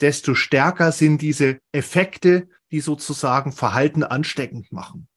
desto 0.00 0.34
stärker 0.34 0.90
sind 0.90 1.22
diese 1.22 1.58
Effekte, 1.72 2.48
die 2.72 2.80
sozusagen 2.80 3.52
Verhalten 3.52 4.02
ansteckend 4.02 4.72
machen. 4.72 5.08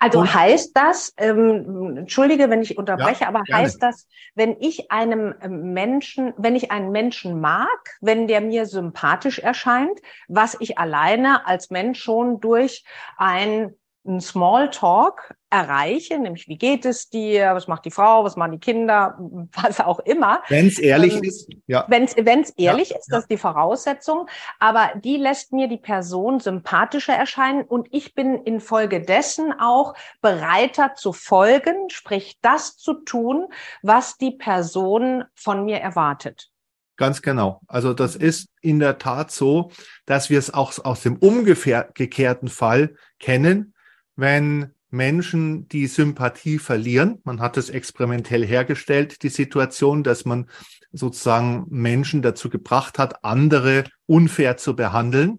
Also 0.00 0.20
und, 0.20 0.34
heißt 0.34 0.76
das, 0.76 1.12
ähm, 1.16 1.96
entschuldige, 1.98 2.50
wenn 2.50 2.62
ich 2.62 2.78
unterbreche, 2.78 3.22
ja, 3.22 3.28
aber 3.28 3.42
gerne. 3.42 3.62
heißt 3.62 3.82
das, 3.82 4.06
wenn 4.34 4.56
ich 4.60 4.90
einem 4.90 5.34
ähm, 5.40 5.72
Menschen, 5.72 6.32
wenn 6.36 6.56
ich 6.56 6.70
einen 6.70 6.90
Menschen 6.90 7.40
mag, 7.40 7.96
wenn 8.00 8.26
der 8.26 8.40
mir 8.40 8.66
sympathisch 8.66 9.38
erscheint, 9.38 10.00
was 10.28 10.56
ich 10.60 10.78
alleine 10.78 11.46
als 11.46 11.70
Mensch 11.70 12.02
schon 12.02 12.40
durch 12.40 12.84
ein 13.16 13.74
ein 14.06 14.20
Smalltalk 14.20 15.34
erreiche, 15.50 16.18
nämlich 16.18 16.48
wie 16.48 16.58
geht 16.58 16.84
es 16.84 17.08
dir, 17.08 17.54
was 17.54 17.68
macht 17.68 17.84
die 17.84 17.90
Frau, 17.90 18.24
was 18.24 18.36
machen 18.36 18.52
die 18.52 18.58
Kinder, 18.58 19.18
was 19.52 19.80
auch 19.80 20.00
immer. 20.00 20.42
Wenn 20.48 20.66
es 20.66 20.78
ehrlich 20.78 21.14
ähm, 21.14 21.22
ist, 21.22 21.48
ja. 21.66 21.84
Wenn 21.88 22.04
es 22.04 22.14
ehrlich 22.50 22.90
ja, 22.90 22.98
ist, 22.98 23.08
das 23.10 23.22
ist 23.22 23.30
die 23.30 23.36
Voraussetzung, 23.36 24.28
aber 24.58 24.90
die 25.02 25.16
lässt 25.16 25.52
mir 25.52 25.68
die 25.68 25.78
Person 25.78 26.40
sympathischer 26.40 27.14
erscheinen 27.14 27.62
und 27.64 27.88
ich 27.90 28.14
bin 28.14 28.42
infolgedessen 28.42 29.52
auch 29.58 29.94
bereiter 30.20 30.94
zu 30.94 31.12
folgen, 31.12 31.88
sprich 31.90 32.38
das 32.42 32.76
zu 32.76 32.94
tun, 33.04 33.46
was 33.82 34.16
die 34.18 34.32
Person 34.32 35.24
von 35.34 35.64
mir 35.64 35.78
erwartet. 35.78 36.50
Ganz 36.96 37.20
genau. 37.20 37.60
Also 37.68 37.92
das 37.92 38.16
ist 38.16 38.48
in 38.62 38.80
der 38.80 38.98
Tat 38.98 39.30
so, 39.30 39.70
dass 40.06 40.30
wir 40.30 40.38
es 40.38 40.52
auch 40.52 40.72
aus 40.84 41.02
dem 41.02 41.16
umgekehrten 41.16 42.48
Fall 42.48 42.94
kennen 43.18 43.74
wenn 44.16 44.72
Menschen 44.90 45.68
die 45.68 45.86
Sympathie 45.86 46.58
verlieren. 46.58 47.20
Man 47.24 47.40
hat 47.40 47.56
es 47.56 47.70
experimentell 47.70 48.46
hergestellt, 48.46 49.22
die 49.22 49.28
Situation, 49.28 50.02
dass 50.02 50.24
man 50.24 50.48
sozusagen 50.92 51.66
Menschen 51.68 52.22
dazu 52.22 52.48
gebracht 52.48 52.98
hat, 52.98 53.24
andere 53.24 53.84
unfair 54.06 54.56
zu 54.56 54.74
behandeln. 54.74 55.38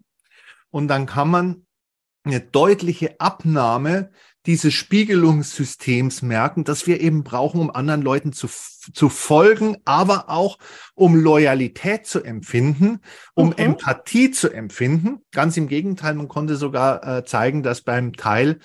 Und 0.70 0.88
dann 0.90 1.06
kann 1.06 1.30
man 1.30 1.67
eine 2.28 2.42
deutliche 2.42 3.20
Abnahme 3.20 4.12
dieses 4.46 4.74
Spiegelungssystems 4.74 6.22
merken, 6.22 6.64
das 6.64 6.88
wir 6.88 7.02
eben 7.02 7.24
brauchen, 7.24 7.60
um 7.60 7.70
anderen 7.70 8.02
Leuten 8.02 8.32
zu, 8.32 8.48
zu 8.48 9.10
folgen, 9.10 9.78
aber 9.84 10.30
auch 10.30 10.58
um 10.96 11.16
Loyalität 11.16 12.08
zu 12.08 12.24
empfinden, 12.24 13.02
um 13.36 13.48
mhm. 13.48 13.58
Empathie 13.58 14.32
zu 14.32 14.50
empfinden. 14.50 15.20
Ganz 15.32 15.58
im 15.58 15.68
Gegenteil, 15.68 16.16
man 16.16 16.30
konnte 16.30 16.56
sogar 16.56 17.06
äh, 17.06 17.26
zeigen, 17.26 17.62
dass 17.62 17.82
beim 17.82 18.14
Teil 18.14 18.60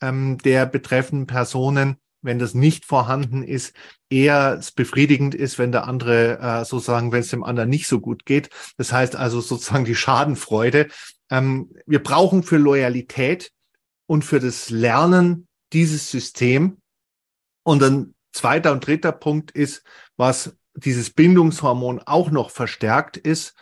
ähm, 0.00 0.38
der 0.38 0.64
betreffenden 0.64 1.26
Personen, 1.26 1.98
wenn 2.22 2.38
das 2.38 2.54
nicht 2.54 2.84
vorhanden 2.84 3.42
ist, 3.42 3.74
eher 4.10 4.60
befriedigend 4.74 5.34
ist, 5.34 5.58
wenn 5.58 5.72
der 5.72 5.86
andere 5.86 6.38
äh, 6.38 6.64
sozusagen, 6.64 7.12
wenn 7.12 7.20
es 7.20 7.28
dem 7.28 7.44
anderen 7.44 7.70
nicht 7.70 7.86
so 7.86 8.00
gut 8.00 8.24
geht. 8.24 8.50
Das 8.76 8.92
heißt 8.92 9.16
also 9.16 9.40
sozusagen 9.40 9.84
die 9.84 9.94
Schadenfreude. 9.94 10.88
Ähm, 11.30 11.70
wir 11.86 12.02
brauchen 12.02 12.42
für 12.42 12.56
Loyalität 12.56 13.52
und 14.06 14.24
für 14.24 14.40
das 14.40 14.70
Lernen 14.70 15.46
dieses 15.72 16.10
System. 16.10 16.78
Und 17.62 17.82
ein 17.82 18.14
zweiter 18.32 18.72
und 18.72 18.86
dritter 18.86 19.12
Punkt 19.12 19.50
ist, 19.50 19.82
was 20.16 20.56
dieses 20.74 21.10
Bindungshormon 21.10 22.00
auch 22.04 22.30
noch 22.30 22.50
verstärkt 22.50 23.16
ist, 23.16 23.54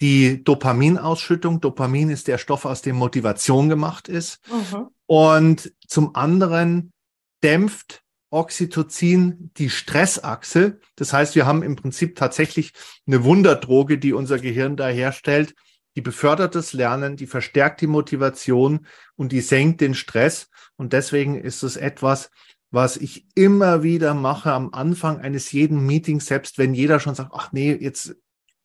die 0.00 0.42
Dopaminausschüttung. 0.42 1.60
Dopamin 1.60 2.10
ist 2.10 2.28
der 2.28 2.38
Stoff, 2.38 2.64
aus 2.64 2.82
dem 2.82 2.96
Motivation 2.96 3.68
gemacht 3.68 4.08
ist. 4.08 4.40
Mhm. 4.50 4.88
Und 5.06 5.72
zum 5.86 6.14
anderen 6.14 6.92
dämpft 7.42 8.02
Oxytocin 8.30 9.50
die 9.56 9.70
Stressachse. 9.70 10.80
Das 10.96 11.12
heißt, 11.12 11.34
wir 11.34 11.46
haben 11.46 11.62
im 11.62 11.76
Prinzip 11.76 12.16
tatsächlich 12.16 12.72
eine 13.06 13.24
Wunderdroge, 13.24 13.98
die 13.98 14.12
unser 14.12 14.38
Gehirn 14.38 14.76
da 14.76 14.88
herstellt, 14.88 15.54
die 15.94 16.02
befördert 16.02 16.54
das 16.54 16.72
Lernen, 16.72 17.16
die 17.16 17.26
verstärkt 17.26 17.80
die 17.80 17.86
Motivation 17.86 18.86
und 19.14 19.32
die 19.32 19.40
senkt 19.40 19.80
den 19.80 19.94
Stress. 19.94 20.50
Und 20.76 20.92
deswegen 20.92 21.40
ist 21.40 21.62
es 21.62 21.76
etwas, 21.76 22.30
was 22.70 22.96
ich 22.96 23.26
immer 23.34 23.82
wieder 23.82 24.12
mache 24.12 24.52
am 24.52 24.74
Anfang 24.74 25.20
eines 25.20 25.52
jeden 25.52 25.86
Meetings, 25.86 26.26
selbst 26.26 26.58
wenn 26.58 26.74
jeder 26.74 27.00
schon 27.00 27.14
sagt, 27.14 27.30
ach 27.32 27.52
nee, 27.52 27.72
jetzt 27.72 28.16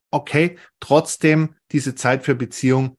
okay, 0.10 0.58
trotzdem 0.80 1.56
diese 1.72 1.96
Zeit 1.96 2.26
für 2.26 2.36
Beziehung 2.36 2.98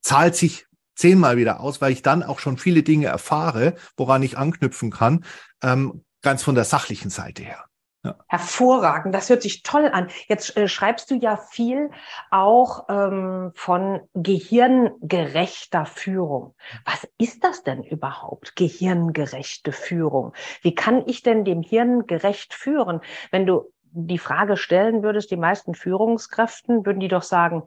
zahlt 0.00 0.36
sich 0.36 0.66
zehnmal 0.94 1.36
wieder 1.36 1.60
aus, 1.60 1.80
weil 1.80 1.92
ich 1.92 2.02
dann 2.02 2.22
auch 2.22 2.38
schon 2.38 2.58
viele 2.58 2.82
Dinge 2.82 3.06
erfahre, 3.06 3.74
woran 3.96 4.22
ich 4.22 4.38
anknüpfen 4.38 4.90
kann, 4.90 5.24
ähm, 5.62 6.04
ganz 6.22 6.42
von 6.42 6.54
der 6.54 6.64
sachlichen 6.64 7.10
Seite 7.10 7.42
her. 7.42 7.64
Ja. 8.04 8.18
Hervorragend, 8.28 9.14
das 9.14 9.30
hört 9.30 9.40
sich 9.40 9.62
toll 9.62 9.88
an. 9.90 10.08
Jetzt 10.28 10.58
äh, 10.58 10.68
schreibst 10.68 11.10
du 11.10 11.14
ja 11.14 11.38
viel 11.38 11.90
auch 12.30 12.84
ähm, 12.90 13.52
von 13.54 14.02
gehirngerechter 14.12 15.86
Führung. 15.86 16.54
Was 16.84 17.08
ist 17.16 17.42
das 17.44 17.62
denn 17.62 17.82
überhaupt, 17.82 18.56
gehirngerechte 18.56 19.72
Führung? 19.72 20.34
Wie 20.60 20.74
kann 20.74 21.02
ich 21.06 21.22
denn 21.22 21.46
dem 21.46 21.62
Hirn 21.62 22.06
gerecht 22.06 22.52
führen? 22.52 23.00
Wenn 23.30 23.46
du 23.46 23.72
die 23.94 24.18
Frage 24.18 24.58
stellen 24.58 25.02
würdest, 25.02 25.30
die 25.30 25.38
meisten 25.38 25.74
Führungskräften, 25.74 26.84
würden 26.84 27.00
die 27.00 27.08
doch 27.08 27.22
sagen, 27.22 27.62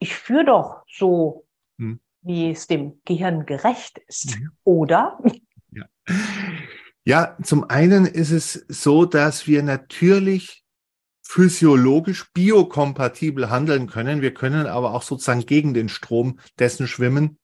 ich 0.00 0.16
führe 0.16 0.44
doch 0.44 0.82
so, 0.88 1.46
hm. 1.78 2.00
Wie 2.22 2.50
es 2.50 2.66
dem 2.66 3.00
Gehirn 3.04 3.46
gerecht 3.46 3.98
ist, 4.06 4.32
ja. 4.32 4.48
oder? 4.64 5.18
Ja. 5.70 5.84
Ja, 7.04 7.38
zum 7.42 7.64
einen 7.64 8.04
ist 8.04 8.30
es 8.30 8.52
so, 8.68 9.06
dass 9.06 9.46
wir 9.46 9.62
natürlich 9.62 10.62
physiologisch 11.22 12.32
biokompatibel 12.32 13.50
handeln 13.50 13.86
können. 13.86 14.22
Wir 14.22 14.32
können 14.32 14.66
aber 14.66 14.94
auch 14.94 15.02
sozusagen 15.02 15.44
gegen 15.44 15.74
den 15.74 15.90
Strom 15.90 16.38
dessen 16.58 16.86
schwimmen, 16.86 17.38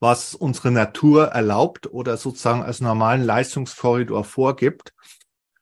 was 0.00 0.34
unsere 0.34 0.70
Natur 0.70 1.26
erlaubt 1.26 1.86
oder 1.86 2.16
sozusagen 2.16 2.62
als 2.62 2.80
normalen 2.80 3.22
Leistungskorridor 3.22 4.24
vorgibt. 4.24 4.94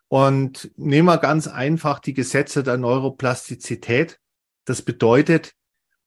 Und 0.07 0.71
nehmen 0.77 1.07
wir 1.07 1.19
ganz 1.19 1.49
einfach 1.49 1.99
die 1.99 2.15
Gesetze 2.15 2.63
der 2.63 2.77
Neuroplastizität. 2.77 4.21
Das 4.65 4.83
bedeutet, 4.83 5.56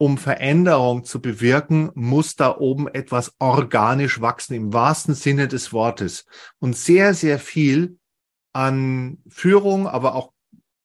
um 0.01 0.17
Veränderung 0.17 1.03
zu 1.03 1.21
bewirken, 1.21 1.91
muss 1.93 2.37
da 2.37 2.57
oben 2.57 2.87
etwas 2.87 3.35
organisch 3.37 4.21
wachsen, 4.21 4.53
im 4.53 4.71
wahrsten 4.71 5.13
Sinne 5.13 5.49
des 5.49 5.73
Wortes. 5.73 6.25
Und 6.57 6.77
sehr, 6.77 7.13
sehr 7.13 7.37
viel 7.37 7.99
an 8.53 9.17
Führung, 9.27 9.87
aber 9.87 10.15
auch 10.15 10.31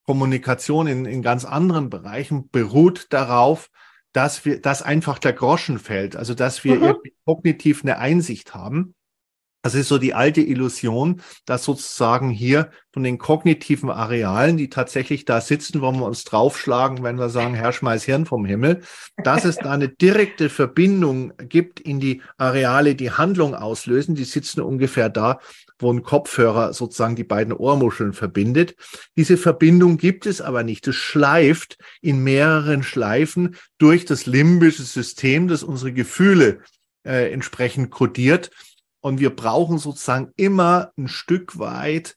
Kommunikation 0.05 0.89
in, 0.89 1.05
in 1.07 1.23
ganz 1.23 1.45
anderen 1.45 1.91
Bereichen 1.91 2.51
beruht 2.51 3.07
darauf, 3.11 3.71
dass 4.13 4.45
wir, 4.45 4.61
dass 4.61 4.83
einfach 4.83 5.21
der 5.21 5.33
Groschen 5.33 5.79
fällt, 5.79 6.17
also 6.17 6.35
dass 6.35 6.65
wir 6.65 6.77
mhm. 6.81 6.97
kognitiv 7.25 7.85
eine 7.85 7.99
Einsicht 7.99 8.53
haben. 8.53 8.97
Das 9.65 9.75
ist 9.75 9.89
so 9.89 9.97
die 9.97 10.13
alte 10.13 10.43
Illusion, 10.43 11.23
dass 11.47 11.65
sozusagen 11.65 12.29
hier 12.29 12.69
von 12.93 13.03
den 13.03 13.17
kognitiven 13.17 13.89
Arealen, 13.89 14.59
die 14.59 14.69
tatsächlich 14.69 15.25
da 15.25 15.41
sitzen, 15.41 15.81
wo 15.81 15.91
wir 15.91 16.05
uns 16.05 16.25
draufschlagen, 16.25 17.03
wenn 17.03 17.17
wir 17.17 17.31
sagen, 17.31 17.55
Herr, 17.55 17.73
schmeiß 17.73 18.05
Hirn 18.05 18.27
vom 18.27 18.45
Himmel, 18.45 18.83
dass 19.17 19.47
es 19.47 19.57
da 19.57 19.71
eine 19.71 19.89
direkte 19.89 20.51
Verbindung 20.51 21.33
gibt 21.39 21.81
in 21.81 21.99
die 21.99 22.21
Areale, 22.37 22.95
die 22.95 23.11
Handlung 23.11 23.55
auslösen. 23.55 24.15
Die 24.15 24.25
sitzen 24.25 24.61
ungefähr 24.61 25.09
da, 25.09 25.39
wo 25.79 25.91
ein 25.91 26.03
Kopfhörer 26.03 26.75
sozusagen 26.75 27.17
die 27.17 27.25
beiden 27.25 27.55
Ohrmuscheln 27.55 28.13
verbindet. 28.13 28.75
Diese 29.17 29.39
Verbindung 29.39 29.97
gibt 29.97 30.27
es 30.27 30.43
aber 30.43 30.63
nicht. 30.63 30.87
Es 30.89 30.97
schleift 30.97 31.79
in 32.03 32.23
mehreren 32.23 32.83
Schleifen 32.83 33.57
durch 33.79 34.05
das 34.05 34.27
limbische 34.27 34.83
System, 34.83 35.49
das 35.49 35.63
unsere 35.63 35.95
Gefühle 35.95 36.61
äh, 37.07 37.33
entsprechend 37.33 37.91
kodiert. 37.91 38.51
Und 39.05 39.21
wir 39.21 39.37
brauchen 39.37 39.77
sozusagen 39.77 40.33
immer 40.35 40.91
ein 40.97 41.09
Stück 41.09 41.59
weit 41.59 42.17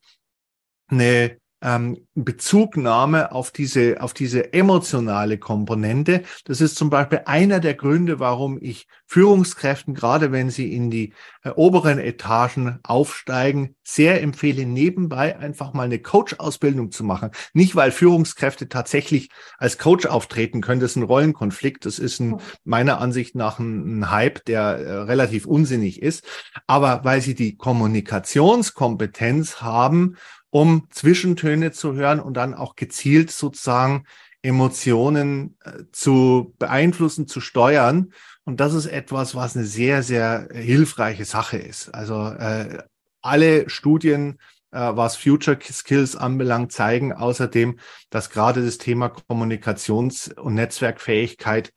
eine 0.88 1.38
ähm, 1.62 2.08
Bezugnahme 2.14 3.32
auf 3.32 3.52
diese, 3.52 4.02
auf 4.02 4.14
diese 4.14 4.54
emotionale 4.54 5.38
Komponente. 5.38 6.24
Das 6.46 6.62
ist 6.62 6.76
zum 6.76 6.90
Beispiel 6.90 7.22
einer 7.26 7.60
der 7.60 7.74
Gründe, 7.74 8.20
warum 8.20 8.58
ich 8.62 8.88
Führungskräften, 9.08 9.94
gerade 9.94 10.32
wenn 10.32 10.50
sie 10.50 10.74
in 10.74 10.92
die 10.92 11.14
äh, 11.44 11.50
oberen 11.50 11.98
Etagen 11.98 12.80
aufsteigen, 12.84 13.76
sehr 13.84 14.22
empfehle, 14.22 14.66
nebenbei 14.66 15.40
einfach 15.40 15.74
mal 15.74 15.84
eine 15.84 16.00
Coach-Ausbildung 16.00 16.92
zu 16.92 17.04
machen. 17.04 17.32
Nicht, 17.54 17.76
weil 17.76 17.92
Führungskräfte 17.92 18.68
tatsächlich 18.68 19.30
als 19.58 19.78
Coach 19.78 20.06
auftreten 20.06 20.62
können. 20.62 20.82
Das 20.82 20.92
ist 20.92 20.98
ein 20.98 21.04
Rollenkonflikt. 21.04 21.86
Das 21.86 22.00
ist 22.00 22.20
ein, 22.20 22.38
meiner 22.66 23.00
Ansicht 23.00 23.36
nach 23.36 23.60
ein, 23.60 24.00
ein 24.00 24.12
Hype, 24.12 24.44
der 24.46 24.62
äh, 24.62 24.94
relativ 25.04 25.46
unsinnig 25.46 26.02
ist. 26.02 26.26
Aber 26.68 27.02
weil 27.04 27.22
sie 27.22 27.34
die 27.34 27.56
Kommunikationskompetenz 27.56 29.62
haben, 29.62 30.18
um 30.50 30.88
Zwischentöne 30.89 31.72
zu 31.72 31.94
hören 31.94 32.20
und 32.20 32.36
dann 32.36 32.54
auch 32.54 32.75
gezielt 32.75 33.32
sozusagen 33.32 34.06
Emotionen 34.42 35.58
äh, 35.63 35.84
zu 35.92 36.54
beeinflussen, 36.60 37.27
zu 37.27 37.42
steuern. 37.42 38.13
Und 38.46 38.60
das 38.60 38.74
ist 38.74 38.86
etwas, 38.86 39.36
was 39.36 39.58
eine 39.58 39.66
sehr, 39.66 40.04
sehr 40.04 40.48
hilfreiche 40.54 41.25
Sache 41.25 41.58
ist. 41.58 41.94
Also 41.94 42.27
äh, 42.27 42.84
alle 43.22 43.70
Studien, 43.70 44.39
äh, 44.72 44.80
was 44.80 45.18
Future 45.18 45.58
Skills 45.62 46.16
anbelangt, 46.16 46.72
zeigen 46.72 47.13
außerdem, 47.13 47.80
dass 48.10 48.30
gerade 48.30 48.63
das 48.63 48.77
Thema 48.77 49.08
Kommunikations- 49.08 50.34
und 50.34 50.54
Netzwerkfähigkeit 50.54 51.74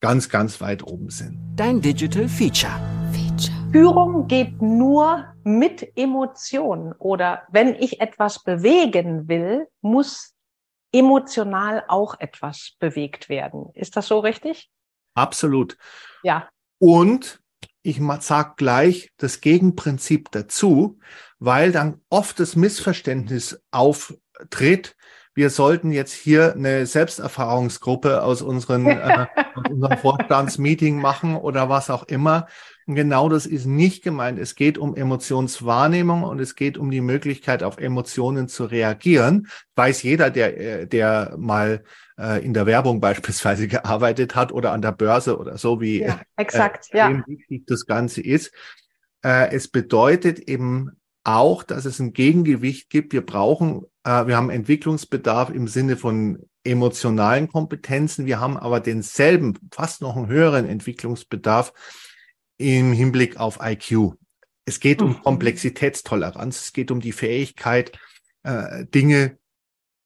ganz, 0.00 0.28
ganz 0.28 0.60
weit 0.60 0.82
oben 0.82 1.10
sind. 1.10 1.38
Dein 1.56 1.80
Digital 1.80 2.28
Feature. 2.28 2.99
Führung 3.72 4.26
geht 4.26 4.60
nur 4.60 5.32
mit 5.44 5.96
Emotionen 5.96 6.92
oder 6.98 7.42
wenn 7.52 7.76
ich 7.76 8.00
etwas 8.00 8.42
bewegen 8.42 9.28
will, 9.28 9.68
muss 9.80 10.34
emotional 10.92 11.84
auch 11.86 12.18
etwas 12.18 12.72
bewegt 12.80 13.28
werden. 13.28 13.70
Ist 13.74 13.96
das 13.96 14.08
so 14.08 14.18
richtig? 14.18 14.70
Absolut. 15.14 15.76
Ja. 16.24 16.48
Und 16.78 17.40
ich 17.82 18.00
sage 18.20 18.54
gleich 18.56 19.12
das 19.18 19.40
Gegenprinzip 19.40 20.32
dazu, 20.32 20.98
weil 21.38 21.70
dann 21.70 22.00
oft 22.08 22.40
das 22.40 22.56
Missverständnis 22.56 23.62
auftritt, 23.70 24.96
wir 25.34 25.48
sollten 25.48 25.92
jetzt 25.92 26.12
hier 26.12 26.54
eine 26.54 26.86
Selbsterfahrungsgruppe 26.86 28.22
aus, 28.22 28.42
unseren, 28.42 28.86
äh, 28.86 29.26
aus 29.54 29.70
unserem 29.70 29.98
Vorstandsmeeting 30.02 31.00
machen 31.00 31.36
oder 31.36 31.68
was 31.68 31.88
auch 31.88 32.02
immer. 32.04 32.46
Genau 32.94 33.28
das 33.28 33.46
ist 33.46 33.66
nicht 33.66 34.02
gemeint. 34.02 34.38
Es 34.38 34.54
geht 34.54 34.78
um 34.78 34.94
Emotionswahrnehmung 34.94 36.22
und 36.22 36.40
es 36.40 36.54
geht 36.54 36.78
um 36.78 36.90
die 36.90 37.00
Möglichkeit, 37.00 37.62
auf 37.62 37.78
Emotionen 37.78 38.48
zu 38.48 38.64
reagieren. 38.64 39.48
Weiß 39.76 40.02
jeder, 40.02 40.30
der, 40.30 40.60
äh, 40.60 40.86
der 40.86 41.34
mal 41.38 41.84
äh, 42.18 42.44
in 42.44 42.54
der 42.54 42.66
Werbung 42.66 43.00
beispielsweise 43.00 43.68
gearbeitet 43.68 44.34
hat 44.34 44.52
oder 44.52 44.72
an 44.72 44.82
der 44.82 44.92
Börse 44.92 45.38
oder 45.38 45.58
so, 45.58 45.80
wie 45.80 46.02
ja, 46.02 46.20
exakt, 46.36 46.88
äh, 46.92 46.98
ja. 46.98 47.22
wichtig 47.26 47.64
das 47.66 47.86
Ganze 47.86 48.20
ist. 48.20 48.52
Äh, 49.22 49.54
es 49.54 49.68
bedeutet 49.68 50.38
eben 50.40 50.90
auch, 51.24 51.62
dass 51.62 51.84
es 51.84 51.98
ein 51.98 52.12
Gegengewicht 52.12 52.90
gibt. 52.90 53.12
Wir 53.12 53.24
brauchen, 53.24 53.84
äh, 54.04 54.26
wir 54.26 54.36
haben 54.36 54.50
Entwicklungsbedarf 54.50 55.50
im 55.50 55.68
Sinne 55.68 55.96
von 55.96 56.38
emotionalen 56.64 57.48
Kompetenzen. 57.48 58.26
Wir 58.26 58.40
haben 58.40 58.56
aber 58.56 58.80
denselben, 58.80 59.58
fast 59.72 60.02
noch 60.02 60.16
einen 60.16 60.28
höheren 60.28 60.66
Entwicklungsbedarf 60.66 61.72
im 62.60 62.92
Hinblick 62.92 63.38
auf 63.38 63.58
IQ. 63.62 64.12
Es 64.66 64.80
geht 64.80 65.02
um 65.02 65.10
mhm. 65.10 65.22
Komplexitätstoleranz, 65.22 66.60
es 66.60 66.72
geht 66.72 66.90
um 66.90 67.00
die 67.00 67.12
Fähigkeit, 67.12 67.98
äh, 68.42 68.84
Dinge 68.86 69.38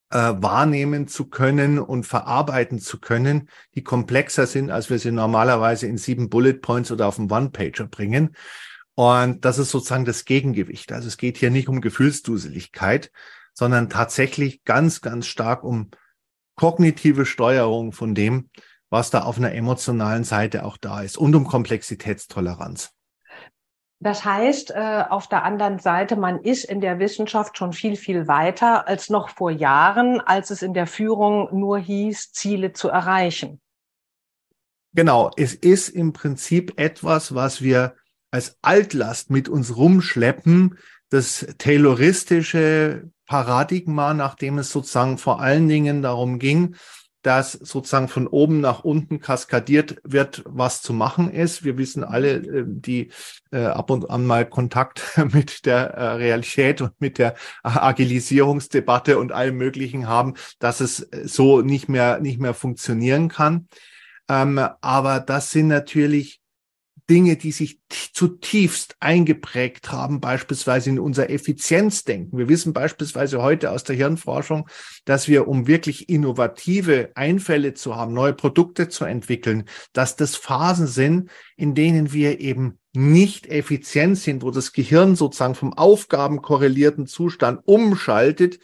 äh, 0.09 0.17
wahrnehmen 0.17 1.07
zu 1.07 1.25
können 1.25 1.77
und 1.77 2.05
verarbeiten 2.05 2.79
zu 2.79 2.99
können, 2.99 3.49
die 3.75 3.83
komplexer 3.83 4.47
sind, 4.47 4.71
als 4.71 4.89
wir 4.89 4.97
sie 4.97 5.11
normalerweise 5.11 5.87
in 5.87 5.97
sieben 5.97 6.29
Bullet 6.29 6.53
Points 6.53 6.91
oder 6.91 7.07
auf 7.07 7.17
dem 7.17 7.29
One-Pager 7.29 7.87
bringen. 7.87 8.35
Und 8.95 9.43
das 9.43 9.57
ist 9.57 9.71
sozusagen 9.71 10.05
das 10.05 10.23
Gegengewicht. 10.23 10.93
Also 10.93 11.09
es 11.09 11.17
geht 11.17 11.37
hier 11.37 11.51
nicht 11.51 11.67
um 11.67 11.81
Gefühlsduseligkeit, 11.81 13.11
sondern 13.53 13.89
tatsächlich 13.89 14.63
ganz, 14.63 15.01
ganz 15.01 15.27
stark 15.27 15.63
um 15.65 15.91
kognitive 16.55 17.25
Steuerung 17.25 17.91
von 17.91 18.15
dem, 18.15 18.49
was 18.95 19.09
da 19.09 19.23
auf 19.23 19.37
einer 19.37 19.51
emotionalen 19.51 20.23
Seite 20.23 20.63
auch 20.63 20.77
da 20.77 21.01
ist 21.01 21.17
und 21.17 21.35
um 21.35 21.45
Komplexitätstoleranz. 21.45 22.91
Das 23.99 24.23
heißt, 24.23 24.71
äh, 24.71 25.03
auf 25.09 25.27
der 25.27 25.43
anderen 25.43 25.79
Seite, 25.79 26.15
man 26.15 26.39
ist 26.39 26.63
in 26.63 26.79
der 26.79 26.97
Wissenschaft 26.97 27.57
schon 27.57 27.73
viel, 27.73 27.97
viel 27.97 28.29
weiter 28.29 28.87
als 28.87 29.09
noch 29.09 29.27
vor 29.27 29.51
Jahren, 29.51 30.21
als 30.21 30.49
es 30.49 30.61
in 30.61 30.73
der 30.73 30.87
Führung 30.87 31.49
nur 31.51 31.77
hieß, 31.77 32.31
Ziele 32.31 32.71
zu 32.71 32.87
erreichen. 32.87 33.59
Genau, 34.93 35.29
es 35.35 35.53
ist 35.53 35.89
im 35.89 36.13
Prinzip 36.13 36.79
etwas, 36.79 37.35
was 37.35 37.61
wir 37.61 37.95
als 38.31 38.57
Altlast 38.61 39.29
mit 39.29 39.49
uns 39.49 39.75
rumschleppen, 39.75 40.77
das 41.09 41.45
tayloristische 41.57 43.09
Paradigma, 43.25 44.13
nachdem 44.13 44.57
es 44.57 44.71
sozusagen 44.71 45.17
vor 45.17 45.41
allen 45.41 45.67
Dingen 45.67 46.01
darum 46.01 46.39
ging, 46.39 46.77
dass 47.25 47.53
sozusagen 47.53 48.07
von 48.07 48.27
oben 48.27 48.61
nach 48.61 48.83
unten 48.83 49.19
kaskadiert 49.19 49.99
wird, 50.03 50.43
was 50.45 50.83
zu 50.83 50.93
machen 50.93 51.31
ist. 51.31 51.63
Wir 51.63 51.75
wissen 51.75 52.03
alle, 52.03 52.35
äh, 52.35 52.63
die 52.67 53.09
äh, 53.51 53.65
ab 53.65 53.89
und 53.89 54.11
an 54.11 54.27
mal 54.27 54.47
Kontakt 54.47 55.01
mit 55.33 55.65
der 55.65 55.95
äh, 55.95 56.05
Realität 56.17 56.81
und 56.81 56.91
mit 56.99 57.17
der 57.17 57.33
Agilisierungsdebatte 57.63 59.17
und 59.17 59.31
allem 59.31 59.57
Möglichen 59.57 60.07
haben, 60.07 60.35
dass 60.59 60.81
es 60.81 61.09
so 61.23 61.61
nicht 61.61 61.89
mehr, 61.89 62.19
nicht 62.19 62.39
mehr 62.39 62.53
funktionieren 62.53 63.27
kann. 63.27 63.69
Ähm, 64.29 64.59
aber 64.81 65.19
das 65.19 65.49
sind 65.49 65.67
natürlich 65.67 66.41
Dinge, 67.09 67.37
die 67.37 67.51
sich 67.51 67.79
zutiefst 68.13 68.95
eingeprägt 68.99 69.91
haben, 69.91 70.19
beispielsweise 70.19 70.89
in 70.89 70.99
unser 70.99 71.29
Effizienzdenken. 71.29 72.37
Wir 72.37 72.49
wissen 72.49 72.73
beispielsweise 72.73 73.41
heute 73.41 73.71
aus 73.71 73.83
der 73.83 73.95
Hirnforschung, 73.95 74.67
dass 75.05 75.27
wir, 75.27 75.47
um 75.47 75.67
wirklich 75.67 76.09
innovative 76.09 77.11
Einfälle 77.15 77.73
zu 77.75 77.95
haben, 77.95 78.13
neue 78.13 78.33
Produkte 78.33 78.89
zu 78.89 79.05
entwickeln, 79.05 79.65
dass 79.93 80.15
das 80.15 80.35
Phasen 80.35 80.87
sind, 80.87 81.29
in 81.55 81.75
denen 81.75 82.11
wir 82.11 82.39
eben 82.39 82.79
nicht 82.93 83.47
effizient 83.47 84.17
sind, 84.17 84.41
wo 84.41 84.51
das 84.51 84.73
Gehirn 84.73 85.15
sozusagen 85.15 85.55
vom 85.55 85.73
aufgabenkorrelierten 85.73 87.05
Zustand 87.05 87.61
umschaltet 87.65 88.59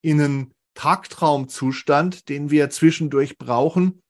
in 0.00 0.20
einen 0.20 0.54
Taktraumzustand, 0.74 2.28
den 2.28 2.50
wir 2.50 2.70
zwischendurch 2.70 3.36
brauchen, 3.36 4.02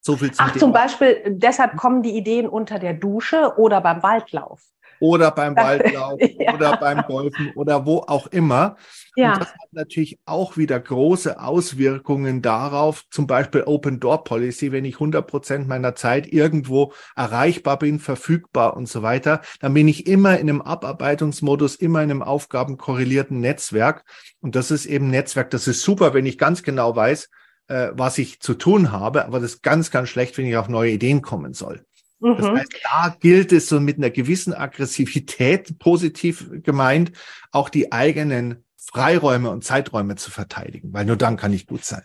so 0.00 0.16
viel 0.16 0.32
zum 0.32 0.46
Ach, 0.46 0.50
Thema. 0.50 0.60
zum 0.60 0.72
Beispiel, 0.72 1.22
deshalb 1.28 1.76
kommen 1.76 2.02
die 2.02 2.16
Ideen 2.16 2.48
unter 2.48 2.78
der 2.78 2.94
Dusche 2.94 3.54
oder 3.58 3.80
beim 3.80 4.02
Waldlauf. 4.02 4.62
Oder 4.98 5.30
beim 5.30 5.56
Waldlauf 5.56 6.20
ja. 6.38 6.54
oder 6.54 6.76
beim 6.76 7.02
Golfen 7.02 7.52
oder 7.54 7.86
wo 7.86 7.98
auch 8.06 8.26
immer. 8.28 8.76
Ja. 9.16 9.32
Und 9.32 9.40
das 9.40 9.48
hat 9.48 9.72
natürlich 9.72 10.18
auch 10.26 10.56
wieder 10.56 10.78
große 10.78 11.40
Auswirkungen 11.40 12.42
darauf, 12.42 13.04
zum 13.10 13.26
Beispiel 13.26 13.62
Open 13.64 13.98
Door 13.98 14.24
Policy, 14.24 14.72
wenn 14.72 14.84
ich 14.84 14.94
100 14.94 15.26
Prozent 15.26 15.68
meiner 15.68 15.94
Zeit 15.94 16.30
irgendwo 16.32 16.92
erreichbar 17.16 17.78
bin, 17.78 17.98
verfügbar 17.98 18.76
und 18.76 18.88
so 18.88 19.02
weiter, 19.02 19.40
dann 19.60 19.74
bin 19.74 19.88
ich 19.88 20.06
immer 20.06 20.38
in 20.38 20.48
einem 20.48 20.62
Abarbeitungsmodus, 20.62 21.76
immer 21.76 22.02
in 22.02 22.10
einem 22.10 22.22
aufgabenkorrelierten 22.22 23.40
Netzwerk. 23.40 24.04
Und 24.40 24.54
das 24.54 24.70
ist 24.70 24.86
eben 24.86 25.08
Netzwerk. 25.08 25.50
Das 25.50 25.66
ist 25.66 25.82
super, 25.82 26.14
wenn 26.14 26.26
ich 26.26 26.38
ganz 26.38 26.62
genau 26.62 26.94
weiß, 26.94 27.30
äh, 27.70 27.92
was 27.94 28.18
ich 28.18 28.40
zu 28.40 28.54
tun 28.54 28.90
habe, 28.90 29.24
aber 29.24 29.38
das 29.38 29.52
ist 29.52 29.62
ganz, 29.62 29.90
ganz 29.90 30.08
schlecht, 30.08 30.36
wenn 30.36 30.46
ich 30.46 30.56
auf 30.56 30.68
neue 30.68 30.90
Ideen 30.90 31.22
kommen 31.22 31.54
soll. 31.54 31.84
Mhm. 32.18 32.36
Das 32.36 32.50
heißt, 32.50 32.80
da 32.82 33.16
gilt 33.20 33.52
es 33.52 33.68
so 33.68 33.80
mit 33.80 33.96
einer 33.96 34.10
gewissen 34.10 34.52
Aggressivität, 34.52 35.78
positiv 35.78 36.50
gemeint, 36.62 37.12
auch 37.52 37.68
die 37.68 37.92
eigenen 37.92 38.64
Freiräume 38.76 39.50
und 39.50 39.64
Zeiträume 39.64 40.16
zu 40.16 40.30
verteidigen, 40.30 40.92
weil 40.92 41.04
nur 41.04 41.16
dann 41.16 41.36
kann 41.36 41.52
ich 41.52 41.66
gut 41.66 41.84
sein. 41.84 42.02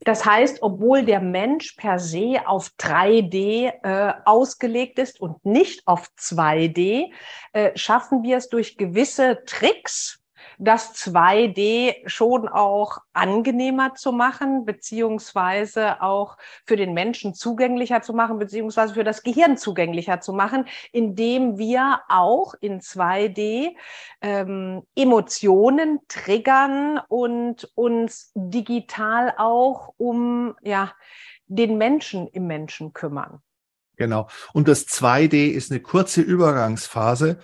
Das 0.00 0.26
heißt, 0.26 0.58
obwohl 0.62 1.04
der 1.04 1.20
Mensch 1.20 1.72
per 1.76 1.98
se 1.98 2.42
auf 2.46 2.72
3D 2.78 3.72
äh, 3.82 4.12
ausgelegt 4.24 4.98
ist 4.98 5.20
und 5.20 5.44
nicht 5.44 5.86
auf 5.86 6.10
2D, 6.18 7.06
äh, 7.52 7.70
schaffen 7.76 8.22
wir 8.22 8.36
es 8.36 8.48
durch 8.48 8.76
gewisse 8.76 9.42
Tricks, 9.46 10.19
das 10.60 10.94
2D 10.94 12.06
schon 12.06 12.46
auch 12.46 12.98
angenehmer 13.14 13.94
zu 13.94 14.12
machen, 14.12 14.66
beziehungsweise 14.66 16.02
auch 16.02 16.36
für 16.66 16.76
den 16.76 16.92
Menschen 16.92 17.34
zugänglicher 17.34 18.02
zu 18.02 18.12
machen, 18.12 18.38
beziehungsweise 18.38 18.92
für 18.92 19.04
das 19.04 19.22
Gehirn 19.22 19.56
zugänglicher 19.56 20.20
zu 20.20 20.34
machen, 20.34 20.66
indem 20.92 21.56
wir 21.56 22.00
auch 22.08 22.54
in 22.60 22.80
2D 22.80 23.70
ähm, 24.20 24.82
Emotionen 24.94 26.00
triggern 26.08 27.00
und 27.08 27.70
uns 27.74 28.30
digital 28.34 29.32
auch 29.38 29.94
um 29.96 30.54
ja, 30.62 30.92
den 31.46 31.78
Menschen 31.78 32.28
im 32.28 32.46
Menschen 32.46 32.92
kümmern. 32.92 33.40
Genau. 33.96 34.28
Und 34.52 34.68
das 34.68 34.86
2D 34.86 35.50
ist 35.50 35.70
eine 35.70 35.80
kurze 35.80 36.20
Übergangsphase. 36.20 37.40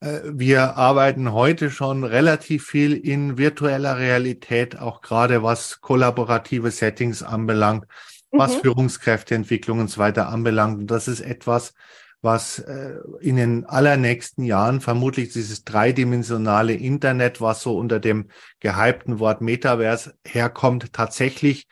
Äh, 0.00 0.20
wir 0.24 0.76
arbeiten 0.76 1.32
heute 1.32 1.70
schon 1.70 2.04
relativ 2.04 2.66
viel 2.66 2.94
in 2.94 3.38
virtueller 3.38 3.98
Realität, 3.98 4.78
auch 4.78 5.00
gerade 5.00 5.42
was 5.42 5.80
kollaborative 5.80 6.70
Settings 6.70 7.22
anbelangt, 7.22 7.86
mhm. 8.30 8.38
was 8.38 8.56
Führungskräfteentwicklung 8.56 9.80
und 9.80 9.90
so 9.90 9.98
weiter 9.98 10.28
anbelangt. 10.28 10.80
Und 10.80 10.86
das 10.90 11.08
ist 11.08 11.20
etwas, 11.20 11.74
was 12.20 12.58
äh, 12.58 12.96
in 13.20 13.36
den 13.36 13.64
allernächsten 13.64 14.44
Jahren 14.44 14.80
vermutlich 14.80 15.32
dieses 15.32 15.64
dreidimensionale 15.64 16.74
Internet, 16.74 17.40
was 17.40 17.62
so 17.62 17.76
unter 17.76 18.00
dem 18.00 18.28
gehypten 18.60 19.20
Wort 19.20 19.40
Metaverse 19.40 20.14
herkommt, 20.24 20.92
tatsächlich 20.92 21.68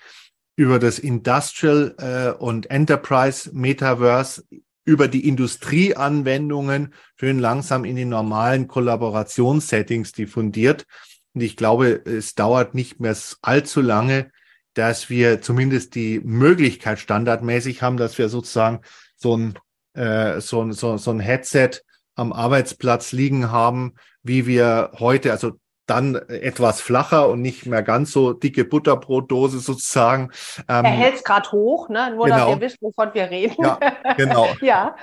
über 0.54 0.78
das 0.78 0.98
Industrial 0.98 1.94
äh, 1.98 2.38
und 2.38 2.70
Enterprise 2.70 3.50
Metaverse 3.52 4.44
über 4.86 5.08
die 5.08 5.28
Industrieanwendungen 5.28 6.94
schön 7.18 7.38
langsam 7.38 7.84
in 7.84 7.96
die 7.96 8.06
normalen 8.06 8.68
Kollaborationssettings 8.68 10.12
diffundiert. 10.12 10.86
Und 11.34 11.42
ich 11.42 11.56
glaube, 11.56 12.00
es 12.06 12.34
dauert 12.34 12.74
nicht 12.74 13.00
mehr 13.00 13.14
allzu 13.42 13.82
lange, 13.82 14.30
dass 14.72 15.10
wir 15.10 15.42
zumindest 15.42 15.94
die 15.94 16.20
Möglichkeit 16.20 16.98
standardmäßig 16.98 17.82
haben, 17.82 17.96
dass 17.98 18.16
wir 18.16 18.28
sozusagen 18.28 18.80
so 19.16 19.36
ein, 19.36 19.58
äh, 19.94 20.40
so, 20.40 20.62
ein, 20.62 20.72
so, 20.72 20.96
so 20.96 21.10
ein 21.10 21.20
Headset 21.20 21.82
am 22.14 22.32
Arbeitsplatz 22.32 23.12
liegen 23.12 23.50
haben, 23.50 23.94
wie 24.22 24.46
wir 24.46 24.92
heute, 24.98 25.32
also 25.32 25.58
dann 25.86 26.16
etwas 26.28 26.80
flacher 26.80 27.28
und 27.28 27.42
nicht 27.42 27.66
mehr 27.66 27.82
ganz 27.82 28.12
so 28.12 28.32
dicke 28.32 28.64
Butterbrotdose 28.64 29.60
sozusagen. 29.60 30.30
Ähm, 30.68 30.84
er 30.84 30.90
hält 30.90 31.14
es 31.16 31.24
gerade 31.24 31.50
hoch, 31.52 31.88
ne? 31.88 32.12
nur 32.14 32.26
genau. 32.26 32.38
dass 32.38 32.48
ihr 32.48 32.60
wisst, 32.60 32.82
wovon 32.82 33.14
wir 33.14 33.30
reden. 33.30 33.56
Ja, 33.62 33.78
genau. 34.16 34.48
ja. 34.60 34.96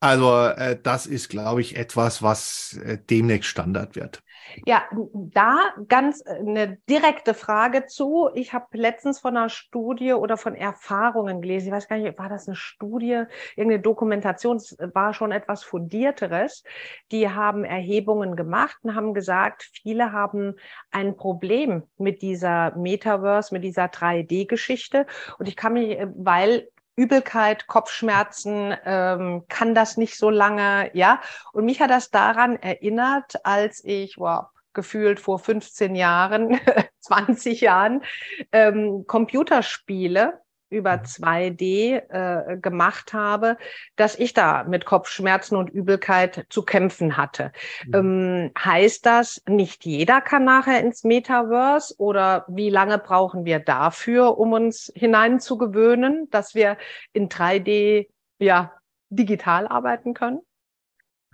Also 0.00 0.46
äh, 0.46 0.78
das 0.80 1.06
ist, 1.06 1.28
glaube 1.28 1.60
ich, 1.60 1.76
etwas, 1.76 2.22
was 2.22 2.78
äh, 2.84 2.98
demnächst 2.98 3.50
Standard 3.50 3.96
wird. 3.96 4.22
Ja, 4.64 4.84
da 5.12 5.58
ganz 5.88 6.22
äh, 6.24 6.38
eine 6.38 6.78
direkte 6.88 7.34
Frage 7.34 7.86
zu. 7.86 8.30
Ich 8.34 8.52
habe 8.52 8.66
letztens 8.72 9.20
von 9.20 9.36
einer 9.36 9.48
Studie 9.48 10.12
oder 10.12 10.36
von 10.36 10.54
Erfahrungen 10.54 11.40
gelesen. 11.40 11.68
Ich 11.68 11.72
weiß 11.72 11.88
gar 11.88 11.98
nicht, 11.98 12.18
war 12.18 12.28
das 12.28 12.48
eine 12.48 12.56
Studie, 12.56 13.24
irgendeine 13.56 13.82
Dokumentation? 13.82 14.58
War 14.94 15.14
schon 15.14 15.32
etwas 15.32 15.64
fundierteres. 15.64 16.64
Die 17.12 17.28
haben 17.28 17.64
Erhebungen 17.64 18.36
gemacht 18.36 18.78
und 18.82 18.94
haben 18.94 19.14
gesagt, 19.14 19.68
viele 19.82 20.12
haben 20.12 20.54
ein 20.90 21.16
Problem 21.16 21.82
mit 21.98 22.22
dieser 22.22 22.76
Metaverse, 22.76 23.54
mit 23.54 23.64
dieser 23.64 23.86
3D-Geschichte. 23.86 25.06
Und 25.38 25.48
ich 25.48 25.56
kann 25.56 25.74
mich, 25.74 25.98
äh, 25.98 26.08
weil 26.14 26.68
Übelkeit, 26.98 27.68
Kopfschmerzen, 27.68 28.74
ähm, 28.84 29.44
kann 29.48 29.72
das 29.74 29.96
nicht 29.96 30.18
so 30.18 30.30
lange, 30.30 30.90
ja. 30.94 31.20
Und 31.52 31.64
mich 31.64 31.80
hat 31.80 31.90
das 31.90 32.10
daran 32.10 32.56
erinnert, 32.56 33.46
als 33.46 33.84
ich, 33.84 34.18
wow, 34.18 34.46
gefühlt 34.72 35.20
vor 35.20 35.38
15 35.38 35.94
Jahren, 35.94 36.58
20 37.00 37.60
Jahren, 37.60 38.02
ähm, 38.50 39.04
Computerspiele 39.06 40.40
über 40.70 40.94
2D 40.94 42.02
mhm. 42.02 42.54
äh, 42.54 42.56
gemacht 42.58 43.12
habe, 43.12 43.56
dass 43.96 44.18
ich 44.18 44.34
da 44.34 44.64
mit 44.64 44.84
Kopfschmerzen 44.84 45.56
und 45.56 45.70
Übelkeit 45.70 46.46
zu 46.50 46.62
kämpfen 46.62 47.16
hatte. 47.16 47.52
Mhm. 47.86 47.94
Ähm, 47.94 48.50
heißt 48.58 49.06
das, 49.06 49.42
nicht 49.48 49.84
jeder 49.84 50.20
kann 50.20 50.44
nachher 50.44 50.80
ins 50.80 51.04
Metaverse 51.04 51.94
oder 51.98 52.44
wie 52.48 52.70
lange 52.70 52.98
brauchen 52.98 53.44
wir 53.44 53.58
dafür, 53.58 54.38
um 54.38 54.52
uns 54.52 54.92
hineinzugewöhnen, 54.94 56.28
dass 56.30 56.54
wir 56.54 56.76
in 57.12 57.28
3D 57.28 58.08
ja 58.38 58.72
digital 59.10 59.66
arbeiten 59.66 60.14
können? 60.14 60.40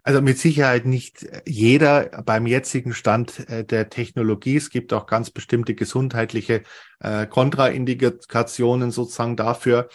Also 0.07 0.21
mit 0.21 0.39
Sicherheit 0.39 0.85
nicht 0.85 1.27
jeder 1.47 2.23
beim 2.27 2.47
jetzigen 2.47 2.93
Stand 2.93 3.49
äh, 3.49 3.65
der 3.65 3.89
Technologie. 3.89 4.57
Es 4.57 4.69
gibt 4.69 4.93
auch 4.93 5.07
ganz 5.07 5.31
bestimmte 5.31 5.75
gesundheitliche 5.75 6.63
äh, 7.01 7.27
Kontraindikationen 7.27 8.91
sozusagen 8.91 9.35
dafür. 9.35 9.89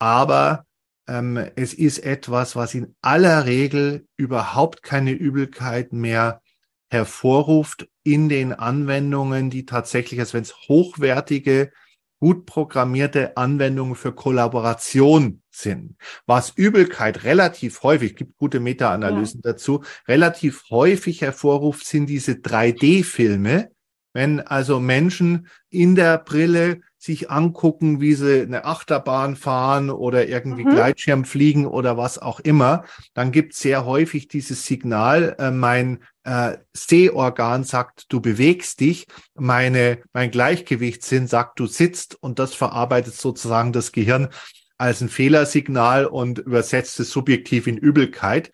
Aber 0.00 0.66
ähm, 1.06 1.36
es 1.54 1.74
ist 1.74 2.00
etwas, 2.00 2.56
was 2.56 2.74
in 2.74 2.96
aller 3.02 3.46
Regel 3.46 4.08
überhaupt 4.16 4.82
keine 4.82 5.12
Übelkeit 5.12 5.92
mehr 5.92 6.42
hervorruft 6.90 7.88
in 8.02 8.28
den 8.28 8.52
Anwendungen, 8.52 9.48
die 9.48 9.64
tatsächlich, 9.64 10.18
als 10.18 10.34
wenn 10.34 10.42
es 10.42 10.56
hochwertige 10.68 11.70
gut 12.22 12.46
programmierte 12.46 13.36
Anwendungen 13.36 13.96
für 13.96 14.12
Kollaboration 14.12 15.42
sind. 15.50 15.96
Was 16.24 16.50
Übelkeit 16.54 17.24
relativ 17.24 17.82
häufig, 17.82 18.14
gibt 18.14 18.36
gute 18.36 18.60
Meta-Analysen 18.60 19.40
ja. 19.44 19.50
dazu, 19.50 19.82
relativ 20.06 20.62
häufig 20.70 21.20
hervorruft, 21.20 21.84
sind 21.84 22.06
diese 22.06 22.34
3D-Filme, 22.34 23.72
wenn 24.12 24.38
also 24.38 24.78
Menschen 24.78 25.48
in 25.68 25.96
der 25.96 26.18
Brille 26.18 26.82
sich 27.02 27.32
angucken, 27.32 28.00
wie 28.00 28.14
sie 28.14 28.42
eine 28.42 28.64
Achterbahn 28.64 29.34
fahren 29.34 29.90
oder 29.90 30.28
irgendwie 30.28 30.64
mhm. 30.64 30.70
Gleitschirm 30.70 31.24
fliegen 31.24 31.66
oder 31.66 31.96
was 31.96 32.20
auch 32.20 32.38
immer, 32.38 32.84
dann 33.12 33.32
gibt 33.32 33.54
sehr 33.54 33.84
häufig 33.84 34.28
dieses 34.28 34.66
Signal, 34.66 35.34
äh, 35.40 35.50
mein 35.50 35.98
äh, 36.22 36.58
Sehorgan 36.72 37.64
sagt, 37.64 38.04
du 38.08 38.20
bewegst 38.20 38.78
dich, 38.78 39.08
meine, 39.34 39.98
mein 40.12 40.30
Gleichgewichtssinn 40.30 41.26
sagt, 41.26 41.58
du 41.58 41.66
sitzt 41.66 42.22
und 42.22 42.38
das 42.38 42.54
verarbeitet 42.54 43.14
sozusagen 43.14 43.72
das 43.72 43.90
Gehirn 43.90 44.28
als 44.78 45.00
ein 45.00 45.08
Fehlersignal 45.08 46.06
und 46.06 46.38
übersetzt 46.38 47.00
es 47.00 47.10
subjektiv 47.10 47.66
in 47.66 47.78
Übelkeit. 47.78 48.52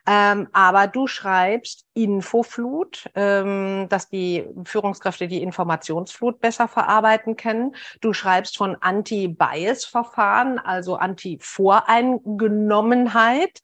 Ähm, 0.08 0.48
aber 0.52 0.88
du 0.88 1.08
schreibst 1.08 1.86
Infoflut, 1.94 3.10
ähm, 3.14 3.88
dass 3.90 4.10
die 4.10 4.46
Führungskräfte 4.64 5.28
die 5.28 5.44
Informationsflut 5.44 6.40
besser 6.40 6.68
verarbeiten 6.68 7.38
können. 7.38 7.76
Du 8.02 8.14
schreibst 8.14 8.58
von 8.58 8.76
Anti-Bias-Verfahren, 8.80 10.58
also 10.58 10.96
Anti-Voreingenommenheit 10.96 13.62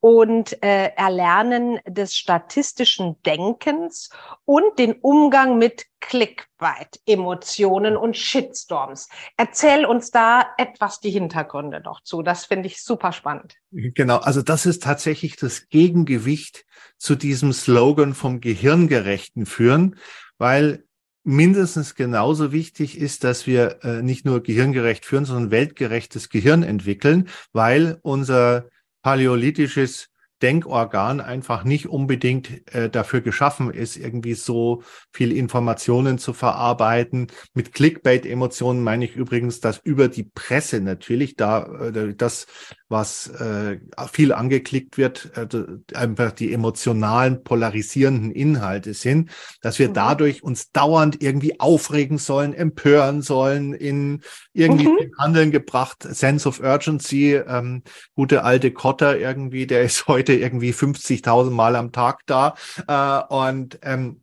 und 0.00 0.62
äh, 0.62 0.90
Erlernen 0.94 1.80
des 1.86 2.16
statistischen 2.16 3.20
Denkens 3.24 4.10
und 4.52 4.78
den 4.78 4.92
Umgang 5.00 5.56
mit 5.56 5.86
Clickbait, 6.00 7.00
Emotionen 7.06 7.96
und 7.96 8.18
Shitstorms. 8.18 9.08
Erzähl 9.38 9.86
uns 9.86 10.10
da 10.10 10.44
etwas 10.58 11.00
die 11.00 11.08
Hintergründe 11.08 11.80
noch 11.80 12.02
zu. 12.02 12.20
Das 12.22 12.44
finde 12.44 12.66
ich 12.66 12.82
super 12.82 13.12
spannend. 13.12 13.54
Genau, 13.70 14.18
also 14.18 14.42
das 14.42 14.66
ist 14.66 14.82
tatsächlich 14.82 15.36
das 15.36 15.70
Gegengewicht 15.70 16.66
zu 16.98 17.14
diesem 17.14 17.54
Slogan 17.54 18.12
vom 18.12 18.42
Gehirngerechten 18.42 19.46
führen, 19.46 19.96
weil 20.36 20.84
mindestens 21.24 21.94
genauso 21.94 22.52
wichtig 22.52 22.98
ist, 22.98 23.24
dass 23.24 23.46
wir 23.46 23.82
äh, 23.82 24.02
nicht 24.02 24.26
nur 24.26 24.42
gehirngerecht 24.42 25.06
führen, 25.06 25.24
sondern 25.24 25.50
weltgerechtes 25.50 26.28
Gehirn 26.28 26.62
entwickeln, 26.62 27.30
weil 27.54 28.00
unser 28.02 28.66
paläolithisches 29.00 30.11
Denkorgan 30.42 31.20
einfach 31.20 31.64
nicht 31.64 31.88
unbedingt 31.88 32.74
äh, 32.74 32.90
dafür 32.90 33.20
geschaffen 33.20 33.72
ist, 33.72 33.96
irgendwie 33.96 34.34
so 34.34 34.82
viel 35.12 35.32
Informationen 35.32 36.18
zu 36.18 36.32
verarbeiten. 36.32 37.28
Mit 37.54 37.72
Clickbait-Emotionen 37.72 38.82
meine 38.82 39.04
ich 39.04 39.14
übrigens, 39.14 39.60
dass 39.60 39.78
über 39.78 40.08
die 40.08 40.24
Presse 40.24 40.80
natürlich 40.80 41.36
da 41.36 41.64
äh, 41.64 42.14
das, 42.14 42.46
was 42.88 43.28
äh, 43.28 43.78
viel 44.12 44.32
angeklickt 44.32 44.98
wird, 44.98 45.30
äh, 45.36 45.96
einfach 45.96 46.32
die 46.32 46.52
emotionalen, 46.52 47.44
polarisierenden 47.44 48.32
Inhalte 48.32 48.94
sind, 48.94 49.30
dass 49.60 49.78
wir 49.78 49.90
mhm. 49.90 49.94
dadurch 49.94 50.42
uns 50.42 50.72
dauernd 50.72 51.22
irgendwie 51.22 51.60
aufregen 51.60 52.18
sollen, 52.18 52.52
empören 52.52 53.22
sollen, 53.22 53.72
in 53.72 54.22
irgendwie 54.52 54.88
mhm. 54.88 55.12
Handeln 55.18 55.50
gebracht, 55.50 56.02
Sense 56.02 56.48
of 56.48 56.60
Urgency, 56.60 57.34
ähm, 57.34 57.82
gute 58.14 58.44
alte 58.44 58.70
Kotter 58.72 59.18
irgendwie, 59.18 59.66
der 59.66 59.82
ist 59.82 60.06
heute 60.08 60.34
irgendwie 60.34 60.72
50.000 60.72 61.50
Mal 61.50 61.76
am 61.76 61.92
Tag 61.92 62.20
da. 62.26 62.54
Äh, 62.86 63.34
und 63.34 63.78
ähm, 63.82 64.22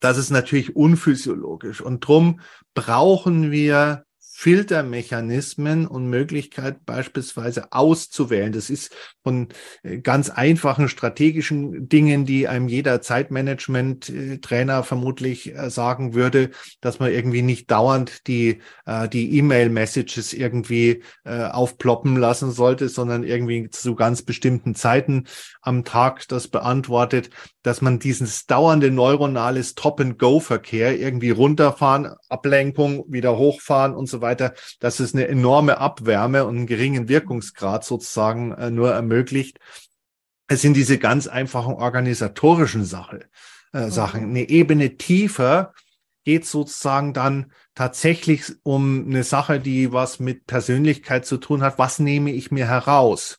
das 0.00 0.18
ist 0.18 0.30
natürlich 0.30 0.74
unphysiologisch. 0.74 1.80
Und 1.80 2.00
drum 2.00 2.40
brauchen 2.74 3.50
wir 3.50 4.04
Filtermechanismen 4.42 5.86
und 5.86 6.10
Möglichkeit 6.10 6.84
beispielsweise 6.84 7.72
auszuwählen. 7.72 8.50
Das 8.50 8.70
ist 8.70 8.92
von 9.22 9.50
äh, 9.84 9.98
ganz 9.98 10.30
einfachen 10.30 10.88
strategischen 10.88 11.88
Dingen, 11.88 12.26
die 12.26 12.48
einem 12.48 12.66
jeder 12.66 13.00
Zeitmanagement-Trainer 13.00 14.82
vermutlich 14.82 15.54
äh, 15.54 15.70
sagen 15.70 16.14
würde, 16.14 16.50
dass 16.80 16.98
man 16.98 17.12
irgendwie 17.12 17.42
nicht 17.42 17.70
dauernd 17.70 18.26
die 18.26 18.58
äh, 18.84 19.08
die 19.08 19.38
E-Mail-Messages 19.38 20.32
irgendwie 20.32 21.04
aufploppen 21.24 22.16
lassen 22.16 22.50
sollte, 22.50 22.88
sondern 22.88 23.22
irgendwie 23.22 23.70
zu 23.70 23.94
ganz 23.94 24.22
bestimmten 24.22 24.74
Zeiten 24.74 25.24
am 25.60 25.84
Tag 25.84 26.26
das 26.28 26.48
beantwortet, 26.48 27.30
dass 27.62 27.80
man 27.80 27.98
dieses 27.98 28.46
dauernde 28.46 28.90
neuronale 28.90 29.62
Stop-and-Go-Verkehr 29.62 30.98
irgendwie 30.98 31.30
runterfahren, 31.30 32.14
Ablenkung, 32.28 33.04
wieder 33.08 33.36
hochfahren 33.36 33.94
und 33.94 34.06
so 34.06 34.20
weiter 34.20 34.54
dass 34.80 35.00
es 35.00 35.14
eine 35.14 35.28
enorme 35.28 35.78
Abwärme 35.78 36.44
und 36.44 36.56
einen 36.56 36.66
geringen 36.66 37.08
Wirkungsgrad 37.08 37.84
sozusagen 37.84 38.52
äh, 38.52 38.70
nur 38.70 38.92
ermöglicht. 38.92 39.58
Es 40.48 40.60
sind 40.60 40.74
diese 40.74 40.98
ganz 40.98 41.26
einfachen 41.26 41.74
organisatorischen 41.74 42.84
Sache, 42.84 43.26
äh, 43.72 43.88
Sachen. 43.88 44.24
Mhm. 44.24 44.30
Eine 44.30 44.48
Ebene 44.48 44.96
tiefer 44.96 45.72
geht 46.24 46.46
sozusagen 46.46 47.14
dann 47.14 47.52
tatsächlich 47.74 48.44
um 48.62 49.06
eine 49.06 49.24
Sache, 49.24 49.60
die 49.60 49.92
was 49.92 50.20
mit 50.20 50.46
Persönlichkeit 50.46 51.26
zu 51.26 51.38
tun 51.38 51.62
hat. 51.62 51.78
Was 51.78 51.98
nehme 51.98 52.32
ich 52.32 52.50
mir 52.50 52.68
heraus? 52.68 53.38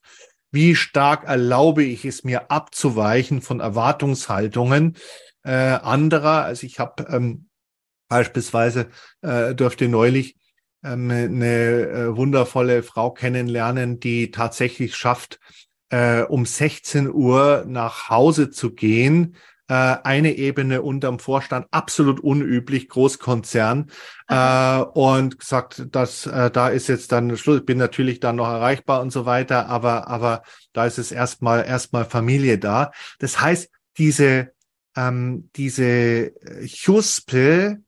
Wie 0.53 0.75
stark 0.75 1.23
erlaube 1.23 1.83
ich 1.83 2.05
es 2.05 2.23
mir 2.23 2.51
abzuweichen 2.51 3.41
von 3.41 3.59
Erwartungshaltungen 3.59 4.95
äh, 5.43 5.49
anderer? 5.51 6.43
Also 6.43 6.67
ich 6.67 6.77
habe 6.77 7.07
ähm, 7.09 7.49
beispielsweise 8.07 8.87
äh, 9.21 9.55
durfte 9.55 9.87
neulich 9.87 10.35
ähm, 10.83 11.09
eine 11.09 11.47
äh, 11.47 12.15
wundervolle 12.15 12.83
Frau 12.83 13.09
kennenlernen, 13.09 13.99
die 13.99 14.29
tatsächlich 14.29 14.95
schafft, 14.95 15.39
äh, 15.89 16.21
um 16.21 16.45
16 16.45 17.11
Uhr 17.11 17.65
nach 17.67 18.09
Hause 18.09 18.51
zu 18.51 18.75
gehen. 18.75 19.35
Äh, 19.73 19.97
eine 20.03 20.33
Ebene 20.33 20.83
unterm 20.83 21.17
Vorstand, 21.17 21.65
absolut 21.71 22.19
unüblich, 22.19 22.89
Großkonzern. 22.89 23.89
Äh, 24.27 24.77
und 24.77 25.39
gesagt, 25.39 25.87
dass 25.89 26.27
äh, 26.27 26.51
da 26.51 26.67
ist 26.67 26.89
jetzt 26.89 27.11
dann 27.11 27.35
Schluss, 27.37 27.61
ich 27.61 27.65
bin 27.65 27.79
natürlich 27.79 28.19
dann 28.19 28.35
noch 28.35 28.47
erreichbar 28.47 29.01
und 29.01 29.09
so 29.09 29.25
weiter, 29.25 29.69
aber, 29.69 30.07
aber 30.09 30.43
da 30.73 30.85
ist 30.85 30.99
es 30.99 31.11
erstmal 31.11 31.65
erstmal 31.65 32.05
Familie 32.05 32.59
da. 32.59 32.91
Das 33.17 33.41
heißt, 33.41 33.71
diese, 33.97 34.51
ähm, 34.95 35.49
diese 35.55 36.33
Chuspe, 36.67 37.79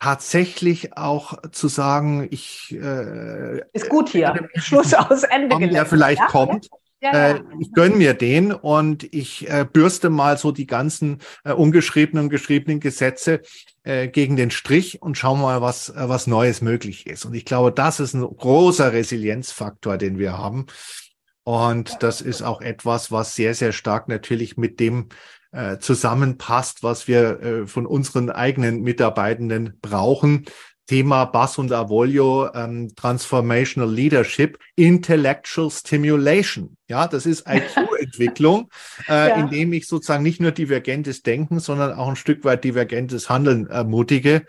tatsächlich 0.00 0.96
auch 0.96 1.34
zu 1.50 1.68
sagen, 1.68 2.26
ich 2.30 2.72
äh, 2.72 3.60
ist 3.74 3.90
gut 3.90 4.08
hier. 4.08 4.48
Schluss 4.54 4.94
aus 4.94 5.24
Ende 5.24 5.56
gelegt. 5.56 5.74
Der 5.74 5.84
vielleicht 5.84 6.20
ja? 6.20 6.26
kommt. 6.28 6.70
Ja, 7.02 7.12
ja. 7.12 7.36
Äh, 7.36 7.42
ich 7.58 7.72
gönn 7.72 7.98
mir 7.98 8.14
den 8.14 8.52
und 8.52 9.12
ich 9.12 9.50
äh, 9.50 9.66
bürste 9.70 10.08
mal 10.08 10.38
so 10.38 10.52
die 10.52 10.68
ganzen 10.68 11.18
äh, 11.42 11.52
ungeschriebenen 11.52 12.26
und 12.26 12.30
geschriebenen 12.30 12.78
Gesetze 12.78 13.42
äh, 13.82 14.06
gegen 14.06 14.36
den 14.36 14.52
Strich 14.52 15.02
und 15.02 15.18
schau 15.18 15.34
mal, 15.34 15.60
was, 15.60 15.88
äh, 15.88 16.08
was 16.08 16.28
Neues 16.28 16.60
möglich 16.62 17.08
ist. 17.08 17.24
Und 17.24 17.34
ich 17.34 17.44
glaube, 17.44 17.72
das 17.72 17.98
ist 17.98 18.14
ein 18.14 18.22
großer 18.22 18.92
Resilienzfaktor, 18.92 19.98
den 19.98 20.16
wir 20.16 20.38
haben. 20.38 20.66
Und 21.42 22.04
das 22.04 22.20
ist 22.20 22.42
auch 22.42 22.60
etwas, 22.60 23.10
was 23.10 23.34
sehr, 23.34 23.54
sehr 23.54 23.72
stark 23.72 24.06
natürlich 24.06 24.56
mit 24.56 24.78
dem 24.78 25.08
äh, 25.50 25.78
zusammenpasst, 25.78 26.84
was 26.84 27.08
wir 27.08 27.64
von 27.66 27.84
unseren 27.84 28.30
eigenen 28.30 28.80
Mitarbeitenden 28.82 29.76
brauchen. 29.82 30.44
Thema 30.86 31.24
Bass 31.26 31.58
und 31.58 31.72
Avolio, 31.72 32.52
ähm, 32.54 32.94
Transformational 32.94 33.90
Leadership, 33.90 34.58
Intellectual 34.76 35.70
Stimulation. 35.70 36.76
Ja, 36.88 37.06
das 37.08 37.26
ist 37.26 37.46
IQ-Entwicklung, 37.48 38.68
äh, 39.08 39.28
ja. 39.28 39.36
indem 39.36 39.72
ich 39.72 39.86
sozusagen 39.86 40.22
nicht 40.22 40.40
nur 40.40 40.52
divergentes 40.52 41.22
Denken, 41.22 41.60
sondern 41.60 41.92
auch 41.94 42.08
ein 42.08 42.16
Stück 42.16 42.44
weit 42.44 42.64
divergentes 42.64 43.28
Handeln 43.28 43.66
ermutige. 43.66 44.44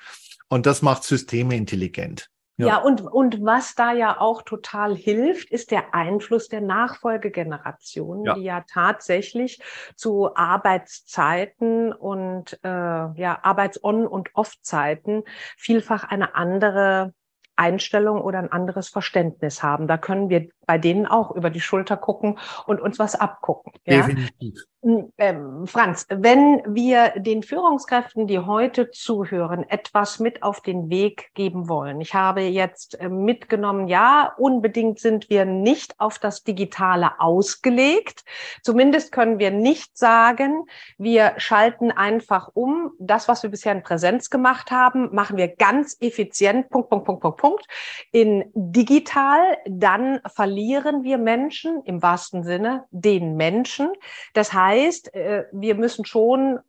Und 0.50 0.66
das 0.66 0.82
macht 0.82 1.04
Systeme 1.04 1.56
intelligent. 1.56 2.30
Ja. 2.58 2.68
ja, 2.68 2.78
und, 2.78 3.02
und 3.02 3.44
was 3.44 3.74
da 3.74 3.94
ja 3.94 4.20
auch 4.20 4.44
total 4.44 4.96
hilft, 4.96 5.50
ist 5.50 5.72
der 5.72 5.96
Einfluss 5.96 6.50
der 6.50 6.62
Nachfolgegenerationen, 6.62 8.26
ja. 8.26 8.34
die 8.36 8.44
ja 8.44 8.64
tatsächlich 8.72 9.60
zu 9.96 10.36
Arbeitszeiten 10.36 11.92
und 11.92 12.60
äh, 12.64 12.68
ja, 12.68 13.40
Arbeits-On- 13.42 14.06
und 14.06 14.30
Off-Zeiten 14.36 15.24
vielfach 15.58 16.04
eine 16.04 16.36
andere 16.36 17.14
Einstellung 17.56 18.22
oder 18.22 18.40
ein 18.40 18.52
anderes 18.52 18.90
Verständnis 18.90 19.64
haben. 19.64 19.88
Da 19.88 19.98
können 19.98 20.30
wir 20.30 20.50
bei 20.66 20.78
denen 20.78 21.08
auch 21.08 21.32
über 21.32 21.50
die 21.50 21.62
Schulter 21.62 21.98
gucken 21.98 22.40
und 22.66 22.82
uns 22.82 23.00
was 23.00 23.16
abgucken. 23.16 23.74
Ja? 23.86 23.98
Definitiv. 23.98 24.64
Hm, 24.84 25.14
ähm, 25.18 25.66
Franz, 25.66 26.06
wenn 26.10 26.62
wir 26.68 27.14
den 27.16 27.42
Führungskräften, 27.42 28.28
die 28.28 28.40
heute 28.40 28.92
zuhören, 28.92 29.64
etwas 29.70 30.20
mit 30.20 30.44
auf 30.44 30.60
den 30.60 30.90
Weg 30.90 31.34
geben 31.36 31.70
wollen. 31.70 32.02
Ich 32.02 32.14
habe 32.14 32.42
jetzt 32.42 33.00
äh, 33.00 33.08
mitgenommen, 33.08 33.88
ja, 33.88 34.34
unbedingt 34.38 35.00
sind 35.00 35.30
wir 35.30 35.46
nicht 35.46 35.98
auf 36.02 36.20
das 36.20 36.44
Digitale 36.44 37.12
ausgelegt. 37.22 38.26
Zumindest 38.62 39.14
können 39.14 39.40
wir 39.40 39.52
nicht 39.52 39.98
sagen, 39.98 40.66
wir 40.98 41.36
schalten 41.38 41.92
einfach 41.92 42.50
um. 42.54 42.92
Das, 43.00 43.30
was 43.30 43.42
wir 43.42 43.52
bisher 43.52 43.72
in 43.72 43.84
Präsenz 43.84 44.30
gemacht 44.30 44.70
haben, 44.70 45.16
machen 45.16 45.38
wir 45.38 45.48
ganz 45.48 45.96
effizient, 46.02 46.70
Punkt, 46.70 46.90
Punkt, 46.90 47.06
Punkt, 47.06 47.22
Punkt, 47.22 47.38
Punkt, 47.38 47.68
in 48.12 48.52
digital. 48.54 49.58
Dann 49.66 50.20
verlieren 50.28 51.04
wir 51.04 51.18
Menschen 51.20 51.84
im 51.86 52.02
wahrsten 52.02 52.44
Sinne 52.44 52.84
den 52.92 53.38
Menschen. 53.38 53.88
Das 54.34 54.52
heißt, 54.52 54.73
heißt, 54.74 55.14
äh, 55.14 55.46
wir 55.52 55.76
müssen 55.76 56.06
schon 56.06 56.60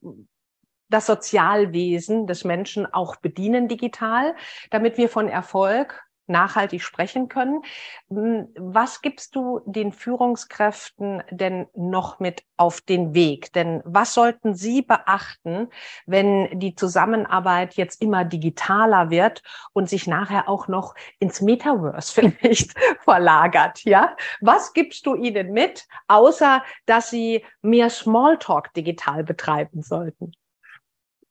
das 0.88 1.06
Sozialwesen 1.06 2.26
des 2.26 2.44
Menschen 2.44 2.86
auch 2.92 3.16
bedienen 3.16 3.68
digital, 3.68 4.34
damit 4.70 4.96
wir 4.96 5.08
von 5.08 5.28
Erfolg 5.28 6.02
nachhaltig 6.26 6.82
sprechen 6.82 7.28
können. 7.28 7.62
Hm, 8.08 8.48
was 8.56 9.02
gibst 9.02 9.34
du 9.36 9.60
den 9.66 9.92
Führungskräften 9.92 11.22
denn 11.30 11.66
noch 11.74 12.20
mit 12.20 12.44
auf 12.56 12.80
den 12.80 13.14
Weg? 13.14 13.52
Denn 13.52 13.82
was 13.84 14.14
sollten 14.14 14.54
sie 14.54 14.82
beachten, 14.82 15.68
wenn 16.06 16.58
die 16.58 16.74
Zusammenarbeit 16.74 17.74
jetzt 17.74 18.00
immer 18.02 18.24
digitaler 18.24 19.10
wird 19.10 19.42
und 19.72 19.88
sich 19.88 20.06
nachher 20.06 20.48
auch 20.48 20.68
noch 20.68 20.94
ins 21.18 21.40
Metaverse 21.40 22.12
vielleicht 22.14 22.74
verlagert? 23.02 23.84
Ja, 23.84 24.16
was 24.40 24.72
gibst 24.72 25.06
du 25.06 25.14
ihnen 25.14 25.52
mit, 25.52 25.86
außer 26.08 26.62
dass 26.86 27.10
sie 27.10 27.44
mehr 27.62 27.90
Smalltalk 27.90 28.72
digital 28.74 29.24
betreiben 29.24 29.82
sollten? 29.82 30.32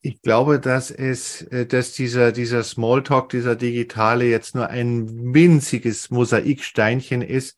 Ich 0.05 0.21
glaube, 0.21 0.59
dass 0.59 0.91
es, 0.91 1.43
äh, 1.43 1.65
dass 1.65 1.93
dieser, 1.93 2.33
dieser 2.33 2.63
Smalltalk, 2.63 3.29
dieser 3.29 3.55
digitale 3.55 4.25
jetzt 4.25 4.53
nur 4.53 4.67
ein 4.67 5.33
winziges 5.33 6.09
Mosaiksteinchen 6.09 7.21
ist 7.21 7.57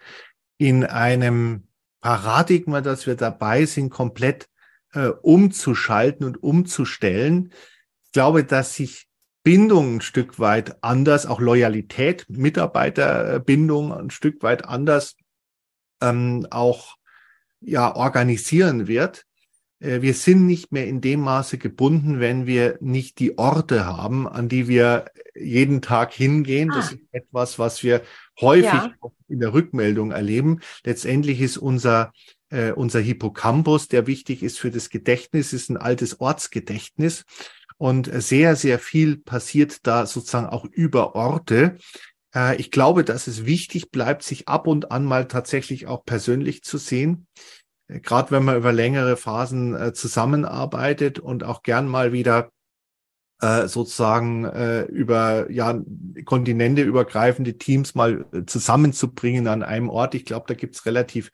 in 0.59 0.83
einem 0.85 1.67
Paradigma, 2.01 2.81
dass 2.81 3.07
wir 3.07 3.15
dabei 3.15 3.65
sind, 3.65 3.89
komplett 3.89 4.47
äh, 4.93 5.07
umzuschalten 5.07 6.23
und 6.23 6.43
umzustellen. 6.43 7.51
Ich 8.05 8.11
glaube, 8.11 8.43
dass 8.43 8.75
sich 8.75 9.07
Bindung 9.41 9.95
ein 9.95 10.01
Stück 10.01 10.37
weit 10.37 10.83
anders, 10.83 11.25
auch 11.25 11.39
Loyalität, 11.39 12.27
Mitarbeiterbindung 12.29 13.91
ein 13.91 14.11
Stück 14.11 14.43
weit 14.43 14.65
anders 14.65 15.15
ähm, 15.99 16.45
auch 16.51 16.97
ja 17.59 17.95
organisieren 17.95 18.87
wird. 18.87 19.25
Äh, 19.79 20.01
wir 20.01 20.13
sind 20.13 20.45
nicht 20.45 20.71
mehr 20.71 20.87
in 20.87 21.01
dem 21.01 21.21
Maße 21.21 21.57
gebunden, 21.57 22.19
wenn 22.19 22.45
wir 22.45 22.77
nicht 22.81 23.19
die 23.19 23.37
Orte 23.37 23.85
haben, 23.85 24.27
an 24.27 24.49
die 24.49 24.67
wir 24.67 25.05
jeden 25.35 25.81
Tag 25.81 26.13
hingehen. 26.13 26.71
Ah. 26.71 26.75
Das 26.77 26.91
ist 26.93 27.01
etwas, 27.11 27.59
was 27.59 27.83
wir 27.83 28.01
häufig 28.39 28.65
ja. 28.65 28.93
in 29.27 29.39
der 29.39 29.53
Rückmeldung 29.53 30.11
erleben. 30.11 30.59
Letztendlich 30.83 31.41
ist 31.41 31.57
unser 31.57 32.11
äh, 32.49 32.71
unser 32.71 32.99
Hippocampus, 32.99 33.87
der 33.87 34.07
wichtig 34.07 34.43
ist 34.43 34.59
für 34.59 34.71
das 34.71 34.89
Gedächtnis, 34.89 35.51
ist 35.51 35.69
ein 35.69 35.77
altes 35.77 36.19
Ortsgedächtnis. 36.19 37.25
Und 37.77 38.09
sehr, 38.21 38.55
sehr 38.55 38.79
viel 38.79 39.17
passiert 39.17 39.85
da 39.85 40.05
sozusagen 40.05 40.47
auch 40.47 40.63
über 40.63 41.15
Orte. 41.15 41.77
Äh, 42.33 42.55
ich 42.57 42.71
glaube, 42.71 43.03
dass 43.03 43.27
es 43.27 43.45
wichtig 43.45 43.91
bleibt, 43.91 44.23
sich 44.23 44.47
ab 44.47 44.67
und 44.67 44.91
an 44.91 45.03
mal 45.03 45.27
tatsächlich 45.27 45.87
auch 45.87 46.05
persönlich 46.05 46.63
zu 46.63 46.77
sehen 46.77 47.27
gerade 47.87 48.31
wenn 48.31 48.43
man 48.43 48.57
über 48.57 48.71
längere 48.73 49.17
Phasen 49.17 49.75
äh, 49.75 49.93
zusammenarbeitet 49.93 51.19
und 51.19 51.43
auch 51.43 51.63
gern 51.63 51.87
mal 51.87 52.13
wieder 52.13 52.51
äh, 53.41 53.67
sozusagen 53.67 54.45
äh, 54.45 54.83
über 54.83 55.51
ja 55.51 55.79
Kontinente 56.23 56.81
übergreifende 56.81 57.57
Teams 57.57 57.95
mal 57.95 58.25
äh, 58.31 58.45
zusammenzubringen 58.45 59.47
an 59.47 59.63
einem 59.63 59.89
Ort. 59.89 60.15
Ich 60.15 60.25
glaube, 60.25 60.45
da 60.47 60.53
gibt's 60.53 60.85
relativ 60.85 61.31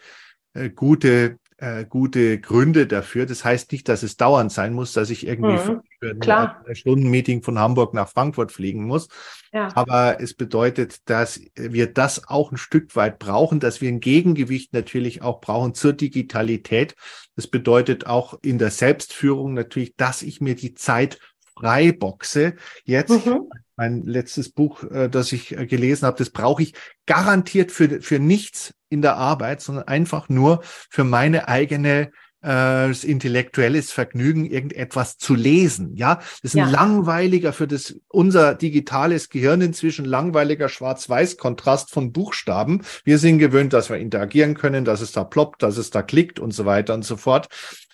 äh, 0.53 0.69
gute 0.69 1.37
äh, 1.61 1.85
gute 1.85 2.39
Gründe 2.39 2.87
dafür. 2.87 3.27
Das 3.27 3.45
heißt 3.45 3.71
nicht, 3.71 3.87
dass 3.87 4.01
es 4.01 4.17
dauernd 4.17 4.51
sein 4.51 4.73
muss, 4.73 4.93
dass 4.93 5.11
ich 5.11 5.27
irgendwie 5.27 5.53
mhm, 5.53 5.81
für 5.99 6.55
ein. 6.65 6.75
Stunden-Meeting 6.75 7.43
von 7.43 7.59
Hamburg 7.59 7.93
nach 7.93 8.09
Frankfurt 8.09 8.51
fliegen 8.51 8.85
muss. 8.85 9.09
Ja. 9.53 9.69
Aber 9.75 10.19
es 10.19 10.33
bedeutet, 10.33 11.07
dass 11.07 11.39
wir 11.55 11.85
das 11.93 12.27
auch 12.27 12.51
ein 12.51 12.57
Stück 12.57 12.95
weit 12.95 13.19
brauchen, 13.19 13.59
dass 13.59 13.79
wir 13.79 13.89
ein 13.89 13.99
Gegengewicht 13.99 14.73
natürlich 14.73 15.21
auch 15.21 15.39
brauchen 15.39 15.75
zur 15.75 15.93
Digitalität. 15.93 16.95
Das 17.35 17.45
bedeutet 17.45 18.07
auch 18.07 18.39
in 18.41 18.57
der 18.57 18.71
Selbstführung 18.71 19.53
natürlich, 19.53 19.95
dass 19.95 20.23
ich 20.23 20.41
mir 20.41 20.55
die 20.55 20.73
Zeit 20.73 21.19
freiboxe. 21.57 22.55
Jetzt 22.83 23.25
mhm. 23.25 23.49
mein 23.75 24.03
letztes 24.03 24.49
Buch, 24.49 24.83
äh, 24.83 25.09
das 25.09 25.31
ich 25.31 25.57
äh, 25.57 25.65
gelesen 25.65 26.05
habe, 26.05 26.17
das 26.17 26.29
brauche 26.29 26.63
ich 26.63 26.73
garantiert 27.05 27.71
für, 27.71 28.01
für 28.01 28.19
nichts 28.19 28.73
in 28.89 29.01
der 29.01 29.17
Arbeit, 29.17 29.61
sondern 29.61 29.87
einfach 29.87 30.29
nur 30.29 30.61
für 30.63 31.03
meine 31.03 31.47
eigene 31.47 32.11
äh, 32.43 32.91
intellektuelles 33.05 33.91
Vergnügen, 33.91 34.45
irgendetwas 34.45 35.17
zu 35.17 35.35
lesen. 35.35 35.95
Ja, 35.95 36.15
das 36.15 36.39
ist 36.43 36.53
ja. 36.55 36.65
ein 36.65 36.71
langweiliger 36.71 37.53
für 37.53 37.67
das 37.67 37.95
unser 38.07 38.55
digitales 38.55 39.29
Gehirn 39.29 39.61
inzwischen 39.61 40.05
langweiliger 40.05 40.69
Schwarz-Weiß-Kontrast 40.69 41.91
von 41.91 42.11
Buchstaben. 42.11 42.81
Wir 43.03 43.19
sind 43.19 43.39
gewöhnt, 43.39 43.73
dass 43.73 43.89
wir 43.89 43.97
interagieren 43.97 44.55
können, 44.55 44.85
dass 44.85 45.01
es 45.01 45.11
da 45.11 45.23
ploppt, 45.23 45.61
dass 45.61 45.77
es 45.77 45.91
da 45.91 46.01
klickt 46.01 46.39
und 46.39 46.51
so 46.51 46.65
weiter 46.65 46.93
und 46.93 47.05
so 47.05 47.17
fort. 47.17 47.47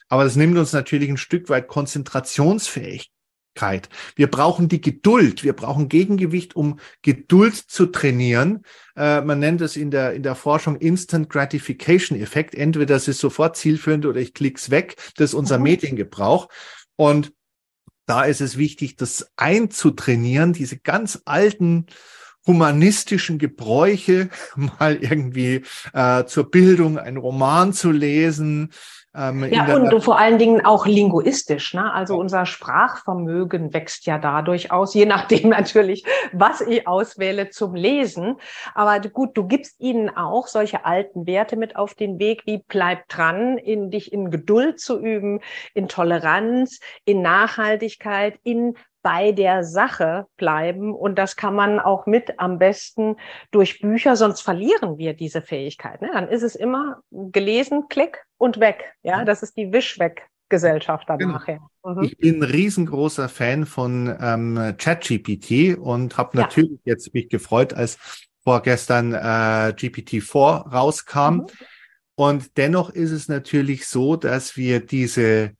Aber 0.10 0.24
das 0.24 0.38
nimmt 0.38 0.58
uns 0.58 0.72
natürlich 0.72 1.10
ein 1.10 1.18
Stück 1.18 1.50
weit 1.50 1.68
konzentrationsfähig 1.68 3.12
wir 4.16 4.28
brauchen 4.30 4.68
die 4.68 4.82
Geduld. 4.82 5.44
Wir 5.44 5.54
brauchen 5.54 5.90
Gegengewicht, 5.90 6.56
um 6.56 6.80
Geduld 7.02 7.56
zu 7.56 7.88
trainieren. 7.88 8.64
Äh, 8.96 9.22
man 9.22 9.40
nennt 9.40 9.62
es 9.62 9.76
in 9.76 9.92
der, 9.92 10.14
in 10.14 10.24
der 10.24 10.36
Forschung 10.36 10.78
Instant 10.78 11.30
Gratification 11.30 12.20
Effekt. 12.20 12.56
Entweder 12.56 12.96
das 12.96 13.08
ist 13.08 13.20
sofort 13.20 13.58
zielführend 13.58 14.06
oder 14.06 14.20
ich 14.20 14.34
klick's 14.34 14.70
weg. 14.70 14.96
Das 15.16 15.32
ist 15.32 15.34
unser 15.34 15.58
mhm. 15.58 15.64
Mediengebrauch. 15.64 16.50
Und 16.96 17.34
da 18.06 18.24
ist 18.24 18.42
es 18.42 18.58
wichtig, 18.58 18.96
das 18.96 19.32
einzutrainieren, 19.36 20.54
diese 20.54 20.78
ganz 20.78 21.22
alten 21.26 21.88
humanistischen 22.48 23.38
Gebräuche 23.38 24.30
mal 24.56 24.96
irgendwie 24.96 25.64
äh, 25.94 26.26
zur 26.26 26.50
Bildung 26.50 26.98
einen 26.98 27.18
Roman 27.18 27.74
zu 27.74 27.92
lesen, 27.92 28.72
ähm, 29.18 29.52
ja, 29.52 29.76
und 29.76 30.04
vor 30.04 30.20
allen 30.20 30.38
Dingen 30.38 30.64
auch 30.64 30.86
linguistisch. 30.86 31.74
Ne? 31.74 31.92
Also 31.92 32.14
ja. 32.14 32.20
unser 32.20 32.46
Sprachvermögen 32.46 33.74
wächst 33.74 34.06
ja 34.06 34.20
dadurch 34.20 34.72
aus, 34.72 34.94
je 34.94 35.06
nachdem 35.06 35.50
natürlich, 35.58 36.06
was 36.34 36.62
ich 36.62 36.88
auswähle 36.88 37.50
zum 37.50 37.74
Lesen. 37.74 38.36
Aber 38.76 39.00
gut, 39.00 39.36
du 39.36 39.48
gibst 39.48 39.80
ihnen 39.80 40.16
auch 40.16 40.48
solche 40.48 40.86
alten 40.86 41.26
Werte 41.26 41.56
mit 41.58 41.76
auf 41.76 41.96
den 41.96 42.20
Weg, 42.20 42.44
wie 42.46 42.64
bleib 42.68 43.08
dran, 43.10 43.58
in 43.58 43.90
dich 43.90 44.14
in 44.14 44.30
Geduld 44.30 44.80
zu 44.80 45.00
üben, 45.00 45.42
in 45.74 45.88
Toleranz, 45.88 46.80
in 47.04 47.24
Nachhaltigkeit, 47.24 48.40
in 48.44 48.76
bei 49.08 49.32
der 49.32 49.64
Sache 49.64 50.28
bleiben. 50.36 50.94
Und 50.94 51.18
das 51.18 51.38
kann 51.38 51.56
man 51.56 51.80
auch 51.80 52.08
mit 52.08 52.42
am 52.42 52.60
besten 52.60 53.16
durch 53.52 53.80
Bücher, 53.80 54.18
sonst 54.18 54.42
verlieren 54.42 54.98
wir 54.98 55.14
diese 55.14 55.42
Fähigkeit. 55.42 56.02
Ne? 56.02 56.10
Dann 56.12 56.28
ist 56.28 56.44
es 56.44 56.58
immer 56.58 56.98
gelesen, 57.10 57.86
klick 57.88 58.26
und 58.38 58.60
weg. 58.60 58.84
Ja, 59.04 59.24
das 59.24 59.44
ist 59.44 59.56
die 59.56 59.72
Wischweg. 59.72 60.24
Gesellschaft 60.50 61.10
dann 61.10 61.18
genau. 61.18 61.34
nachher. 61.34 61.60
Mhm. 61.84 62.04
Ich 62.04 62.18
bin 62.18 62.38
ein 62.38 62.44
riesengroßer 62.44 63.28
Fan 63.28 63.66
von 63.66 64.16
ähm, 64.22 64.76
ChatGPT 64.78 65.78
und 65.78 66.18
habe 66.18 66.38
natürlich 66.38 66.80
ja. 66.86 66.94
jetzt 66.94 67.14
mich 67.14 67.28
gefreut, 67.28 67.74
als 67.74 67.98
vorgestern 68.46 69.14
äh, 69.14 69.74
GPT-4 69.76 70.70
rauskam. 70.72 71.34
Mhm. 71.34 71.48
Und 72.16 72.58
dennoch 72.58 72.90
ist 72.90 73.12
es 73.12 73.28
natürlich 73.28 73.88
so, 73.88 74.16
dass 74.16 74.56
wir 74.56 74.80
diese 74.80 75.52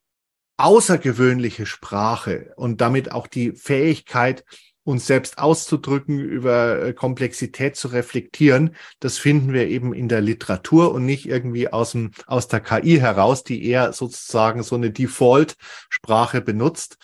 außergewöhnliche 0.58 1.66
Sprache 1.66 2.54
und 2.56 2.82
damit 2.82 3.12
auch 3.12 3.28
die 3.28 3.52
Fähigkeit, 3.52 4.44
uns 4.84 5.06
selbst 5.06 5.38
auszudrücken, 5.38 6.18
über 6.18 6.82
äh, 6.82 6.94
Komplexität 6.94 7.76
zu 7.76 7.90
reflektieren, 7.90 8.74
das 9.02 9.18
finden 9.18 9.52
wir 9.52 9.68
eben 9.68 9.94
in 9.94 10.08
der 10.08 10.22
Literatur 10.22 10.94
und 10.94 11.06
nicht 11.06 11.28
irgendwie 11.28 11.68
aus 11.68 11.92
dem, 11.92 12.12
aus 12.26 12.48
der 12.48 12.62
KI 12.62 12.98
heraus, 12.98 13.44
die 13.44 13.66
eher 13.66 13.92
sozusagen 13.92 14.64
so 14.64 14.76
eine 14.76 14.92
Default-Sprache 14.92 16.40
benutzt. 16.40 16.98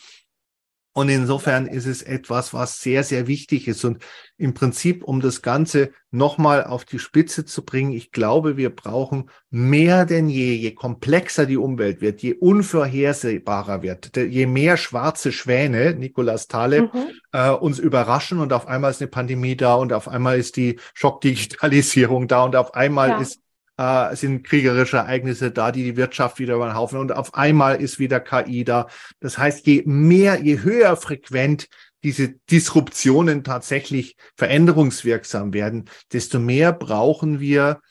Und 0.96 1.10
insofern 1.10 1.66
ist 1.66 1.88
es 1.88 2.04
etwas, 2.04 2.54
was 2.54 2.80
sehr, 2.80 3.04
sehr 3.04 3.26
wichtig 3.26 3.68
ist. 3.68 3.84
Und 3.84 4.04
im 4.38 4.54
Prinzip, 4.54 5.04
um 5.04 5.22
das 5.22 5.42
Ganze 5.42 5.92
nochmal 6.12 6.64
auf 6.64 6.86
die 6.86 7.00
Spitze 7.00 7.46
zu 7.46 7.66
bringen, 7.66 7.94
ich 7.94 8.12
glaube, 8.12 8.58
wir 8.58 8.70
brauchen 8.70 9.32
mehr 9.50 10.06
denn 10.06 10.30
je, 10.30 10.54
je 10.54 10.72
komplexer 10.76 11.48
die 11.48 11.58
Umwelt 11.58 12.02
wird, 12.02 12.22
je 12.22 12.36
unvorhersehbarer 12.36 13.82
wird, 13.82 14.16
je 14.16 14.46
mehr 14.46 14.78
schwarze 14.78 15.32
Schwäne, 15.32 15.96
Nicolas 15.96 16.48
Taleb, 16.48 16.94
mhm. 16.94 17.10
äh, 17.32 17.50
uns 17.50 17.80
überraschen 17.80 18.40
und 18.40 18.54
auf 18.54 18.68
einmal 18.68 18.92
ist 18.92 19.02
eine 19.02 19.10
Pandemie 19.10 19.58
da 19.58 19.74
und 19.74 19.94
auf 19.94 20.08
einmal 20.08 20.38
ist 20.38 20.58
die 20.58 20.80
Schockdigitalisierung 20.94 22.28
da 22.28 22.44
und 22.44 22.56
auf 22.56 22.76
einmal 22.76 23.10
ja. 23.10 23.18
ist 23.18 23.43
äh, 23.78 24.16
sind 24.16 24.44
kriegerische 24.44 24.98
Ereignisse 24.98 25.52
da, 25.52 25.72
die 25.72 25.84
die 25.84 25.98
Wirtschaft 25.98 26.40
wieder 26.40 26.56
über 26.56 26.68
den 26.68 26.76
Haufen 26.76 27.00
und 27.00 27.12
auf 27.12 27.34
einmal 27.34 27.82
ist 27.82 28.00
wieder 28.00 28.20
KI 28.20 28.64
da. 28.64 28.88
Das 29.20 29.38
heißt, 29.38 29.66
je 29.66 29.84
mehr, 29.86 30.42
je 30.42 30.62
höher 30.62 30.96
frequent 30.96 31.68
diese 32.04 32.36
Disruptionen 32.52 33.44
tatsächlich 33.44 34.18
veränderungswirksam 34.36 35.54
werden, 35.54 35.90
desto 36.12 36.38
mehr 36.38 36.74
brauchen 36.74 37.40
wir 37.40 37.82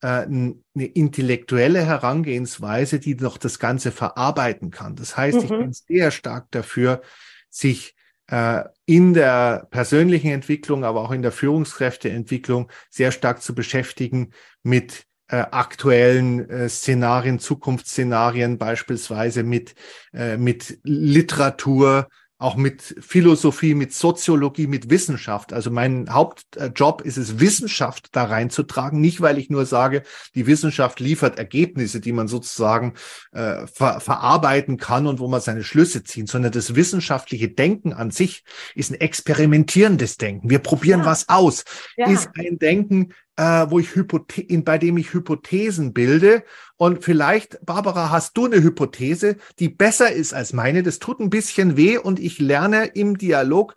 äh, 0.00 0.06
eine 0.06 0.54
intellektuelle 0.74 1.84
Herangehensweise, 1.84 3.00
die 3.00 3.16
noch 3.16 3.38
das 3.38 3.58
Ganze 3.58 3.90
verarbeiten 3.90 4.70
kann. 4.70 4.94
Das 4.94 5.16
heißt, 5.16 5.38
mhm. 5.38 5.44
ich 5.44 5.50
bin 5.50 5.72
sehr 5.72 6.10
stark 6.12 6.46
dafür, 6.52 7.02
sich 7.50 7.96
äh, 8.28 8.62
in 8.84 9.14
der 9.14 9.66
persönlichen 9.70 10.30
Entwicklung, 10.30 10.84
aber 10.84 11.00
auch 11.00 11.10
in 11.10 11.22
der 11.22 11.32
Führungskräfteentwicklung 11.32 12.70
sehr 12.90 13.10
stark 13.10 13.42
zu 13.42 13.54
beschäftigen 13.54 14.32
mit 14.62 15.06
äh, 15.28 15.36
aktuellen 15.36 16.48
äh, 16.48 16.68
Szenarien, 16.68 17.38
Zukunftsszenarien 17.38 18.58
beispielsweise 18.58 19.42
mit, 19.42 19.74
äh, 20.12 20.36
mit 20.36 20.78
Literatur, 20.82 22.08
auch 22.38 22.56
mit 22.56 22.96
Philosophie, 23.00 23.74
mit 23.74 23.94
Soziologie, 23.94 24.66
mit 24.66 24.90
Wissenschaft. 24.90 25.54
Also 25.54 25.70
mein 25.70 26.12
Hauptjob 26.12 27.00
ist 27.00 27.16
es, 27.16 27.40
Wissenschaft 27.40 28.08
da 28.12 28.24
reinzutragen. 28.24 29.00
Nicht, 29.00 29.22
weil 29.22 29.38
ich 29.38 29.48
nur 29.48 29.64
sage, 29.64 30.02
die 30.34 30.46
Wissenschaft 30.46 31.00
liefert 31.00 31.38
Ergebnisse, 31.38 32.00
die 32.00 32.12
man 32.12 32.28
sozusagen 32.28 32.92
äh, 33.32 33.66
ver 33.66 34.00
verarbeiten 34.00 34.76
kann 34.76 35.06
und 35.06 35.18
wo 35.18 35.28
man 35.28 35.40
seine 35.40 35.64
Schlüsse 35.64 36.04
ziehen, 36.04 36.26
sondern 36.26 36.52
das 36.52 36.74
wissenschaftliche 36.74 37.48
Denken 37.48 37.94
an 37.94 38.10
sich 38.10 38.44
ist 38.74 38.90
ein 38.90 39.00
experimentierendes 39.00 40.18
Denken. 40.18 40.50
Wir 40.50 40.58
probieren 40.58 41.00
ja. 41.00 41.06
was 41.06 41.30
aus. 41.30 41.64
Ja. 41.96 42.10
Ist 42.10 42.28
ein 42.36 42.58
Denken, 42.58 43.14
äh, 43.36 43.66
wo 43.68 43.78
ich 43.78 43.94
Hypothe 43.94 44.40
in, 44.40 44.64
bei 44.64 44.78
dem 44.78 44.96
ich 44.96 45.12
Hypothesen 45.12 45.92
bilde. 45.92 46.42
Und 46.76 47.04
vielleicht, 47.04 47.64
Barbara, 47.64 48.10
hast 48.10 48.36
du 48.36 48.46
eine 48.46 48.62
Hypothese, 48.62 49.36
die 49.58 49.68
besser 49.68 50.12
ist 50.12 50.34
als 50.34 50.52
meine. 50.52 50.82
Das 50.82 50.98
tut 50.98 51.20
ein 51.20 51.30
bisschen 51.30 51.76
weh 51.76 51.98
und 51.98 52.18
ich 52.18 52.38
lerne 52.38 52.86
im 52.86 53.18
Dialog 53.18 53.74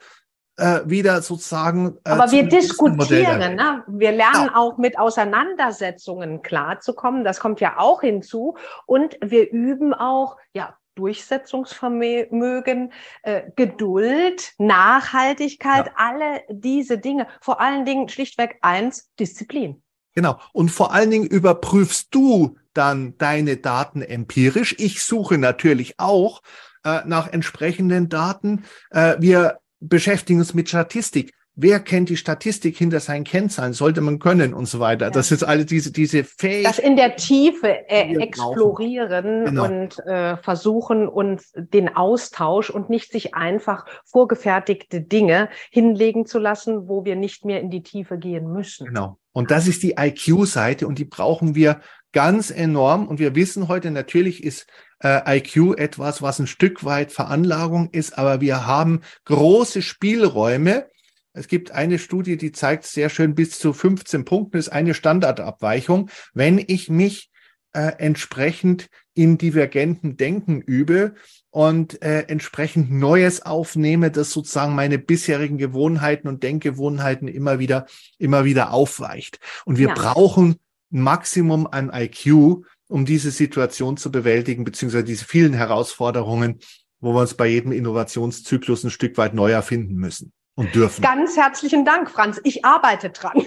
äh, 0.58 0.82
wieder 0.86 1.22
sozusagen. 1.22 1.98
Äh, 2.04 2.12
Aber 2.12 2.32
wir 2.32 2.44
diskutieren, 2.44 3.56
ne? 3.56 3.84
wir 3.88 4.12
lernen 4.12 4.48
ja. 4.48 4.56
auch 4.56 4.78
mit 4.78 5.00
Auseinandersetzungen 5.00 6.42
klarzukommen. 6.42 7.24
Das 7.24 7.40
kommt 7.40 7.62
ja 7.62 7.80
auch 7.80 8.02
hinzu. 8.02 8.58
Und 8.86 9.18
wir 9.22 9.52
üben 9.52 9.94
auch, 9.94 10.38
ja, 10.54 10.76
Durchsetzungsvermögen, 11.00 12.92
äh, 13.24 13.44
Geduld, 13.56 14.54
Nachhaltigkeit, 14.58 15.88
ja. 15.88 15.94
alle 15.96 16.42
diese 16.50 16.98
Dinge. 16.98 17.28
Vor 17.42 17.62
allen 17.62 17.86
Dingen 17.86 18.10
schlichtweg 18.10 18.58
eins, 18.62 19.10
Disziplin. 19.20 19.82
Genau. 20.14 20.38
Und 20.52 20.70
vor 20.70 20.94
allen 20.94 21.12
Dingen 21.12 21.28
überprüfst 21.28 22.08
du 22.12 22.58
dann 22.74 23.18
deine 23.18 23.58
Daten 23.58 24.02
empirisch. 24.02 24.76
Ich 24.78 25.02
suche 25.02 25.38
natürlich 25.38 26.00
auch 26.00 26.42
äh, 26.84 27.02
nach 27.06 27.32
entsprechenden 27.32 28.10
Daten. 28.10 28.66
Äh, 28.92 29.16
wir 29.20 29.60
beschäftigen 29.80 30.40
uns 30.40 30.54
mit 30.54 30.68
Statistik 30.68 31.34
wer 31.62 31.80
kennt 31.80 32.10
die 32.10 32.18
Statistik 32.18 32.78
hinter 32.78 33.00
seinen 33.00 33.24
Kennzahlen, 33.24 33.74
sollte 33.74 34.02
man 34.02 34.20
können 34.20 34.54
und 34.54 34.66
so 34.66 34.80
weiter. 34.80 35.06
Ja. 35.06 35.12
Das 35.12 35.32
ist 35.32 35.44
alle 35.44 35.66
diese, 35.66 35.92
diese 35.92 36.24
Fähigkeiten. 36.24 36.64
Das 36.64 36.80
in 36.80 36.96
der 36.96 37.16
Tiefe 37.16 37.90
äh, 37.90 38.16
explorieren 38.16 39.46
genau. 39.46 39.66
und 39.66 40.00
äh, 40.06 40.38
versuchen 40.38 41.08
uns 41.08 41.52
den 41.56 41.96
Austausch 41.96 42.70
und 42.70 42.90
nicht 42.90 43.12
sich 43.12 43.36
einfach 43.36 43.86
vorgefertigte 44.06 45.02
Dinge 45.02 45.50
hinlegen 45.70 46.26
zu 46.26 46.40
lassen, 46.40 46.88
wo 46.88 47.06
wir 47.06 47.16
nicht 47.16 47.46
mehr 47.46 47.60
in 47.60 47.70
die 47.70 47.84
Tiefe 47.84 48.18
gehen 48.18 48.52
müssen. 48.52 48.88
Genau. 48.88 49.18
Und 49.32 49.52
das 49.52 49.68
ist 49.68 49.84
die 49.84 49.96
IQ-Seite 49.98 50.88
und 50.88 50.98
die 50.98 51.06
brauchen 51.06 51.56
wir 51.56 51.82
ganz 52.12 52.50
enorm. 52.52 53.08
Und 53.08 53.20
wir 53.20 53.36
wissen 53.36 53.68
heute, 53.68 53.92
natürlich 53.92 54.44
ist 54.44 54.68
äh, 55.04 55.38
IQ 55.38 55.78
etwas, 55.78 56.22
was 56.22 56.40
ein 56.40 56.48
Stück 56.48 56.84
weit 56.84 57.12
Veranlagung 57.12 57.90
ist, 57.92 58.18
aber 58.18 58.42
wir 58.42 58.66
haben 58.66 59.02
große 59.26 59.82
Spielräume, 59.82 60.88
es 61.40 61.48
gibt 61.48 61.72
eine 61.72 62.00
Studie, 62.00 62.36
die 62.36 62.52
zeigt 62.52 62.86
sehr 62.86 63.10
schön, 63.10 63.34
bis 63.34 63.58
zu 63.60 63.72
15 63.72 64.26
Punkten 64.26 64.58
ist 64.58 64.68
eine 64.68 64.94
Standardabweichung. 64.94 66.10
Wenn 66.34 66.62
ich 66.68 66.90
mich 66.90 67.32
äh, 67.72 67.94
entsprechend 67.98 68.90
in 69.14 69.38
divergenten 69.38 70.18
Denken 70.18 70.60
übe 70.60 71.14
und 71.50 72.02
äh, 72.02 72.24
entsprechend 72.28 72.92
Neues 72.92 73.42
aufnehme, 73.46 74.12
das 74.12 74.32
sozusagen 74.32 74.76
meine 74.76 75.00
bisherigen 75.00 75.58
Gewohnheiten 75.58 76.28
und 76.28 76.44
Denkgewohnheiten 76.44 77.30
immer 77.30 77.58
wieder, 77.58 77.86
immer 78.18 78.44
wieder 78.44 78.74
aufweicht. 78.74 79.40
Und 79.64 79.78
wir 79.78 79.88
ja. 79.88 79.94
brauchen 79.94 80.58
ein 80.92 81.02
Maximum 81.02 81.68
an 81.68 81.90
IQ, 81.94 82.66
um 82.90 83.06
diese 83.06 83.32
Situation 83.32 83.96
zu 83.96 84.12
bewältigen, 84.12 84.66
beziehungsweise 84.66 85.06
diese 85.06 85.24
vielen 85.24 85.54
Herausforderungen, 85.54 86.60
wo 87.00 87.14
wir 87.14 87.22
uns 87.22 87.36
bei 87.36 87.48
jedem 87.48 87.72
Innovationszyklus 87.72 88.84
ein 88.84 88.92
Stück 88.92 89.18
weit 89.18 89.34
neu 89.34 89.52
erfinden 89.52 89.96
müssen 89.96 90.34
und 90.60 90.76
dürfen. 90.76 91.02
Ganz 91.02 91.38
herzlichen 91.38 91.86
Dank, 91.86 92.12
Franz. 92.12 92.42
Ich 92.44 92.66
arbeite 92.66 93.12
dran. 93.12 93.32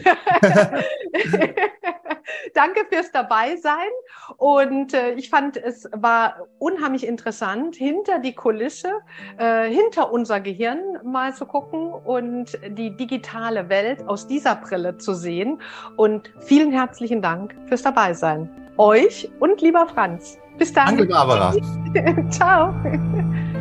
Danke 2.55 2.87
fürs 2.89 3.13
Dabeisein. 3.13 3.91
Und 4.39 4.95
äh, 4.95 5.13
ich 5.13 5.29
fand, 5.29 5.59
es 5.59 5.87
war 5.95 6.47
unheimlich 6.59 7.07
interessant, 7.07 7.77
hinter 7.77 8.19
die 8.19 8.35
Kulisse, 8.35 9.01
äh, 9.37 9.69
hinter 9.69 10.11
unser 10.11 10.41
Gehirn 10.41 10.79
mal 11.05 11.35
zu 11.35 11.45
gucken 11.45 11.93
und 11.93 12.59
die 12.67 12.97
digitale 12.97 13.69
Welt 13.69 14.09
aus 14.09 14.27
dieser 14.27 14.57
Brille 14.57 14.97
zu 14.97 15.13
sehen. 15.13 15.61
Und 15.97 16.33
vielen 16.39 16.73
herzlichen 16.73 17.21
Dank 17.21 17.55
fürs 17.67 17.83
Dabeisein. 17.83 18.49
Euch 18.79 19.31
und 19.39 19.61
lieber 19.61 19.87
Franz. 19.87 20.39
Bis 20.57 20.73
dann. 20.73 20.97
Danke, 20.97 21.05
Barbara. 21.05 21.55
Ciao. 22.31 22.75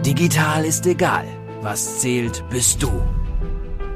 Digital 0.05 0.63
ist 0.63 0.87
egal. 0.87 1.25
Was 1.61 1.99
zählt, 1.99 2.45
bist 2.49 2.81
du. 2.81 2.89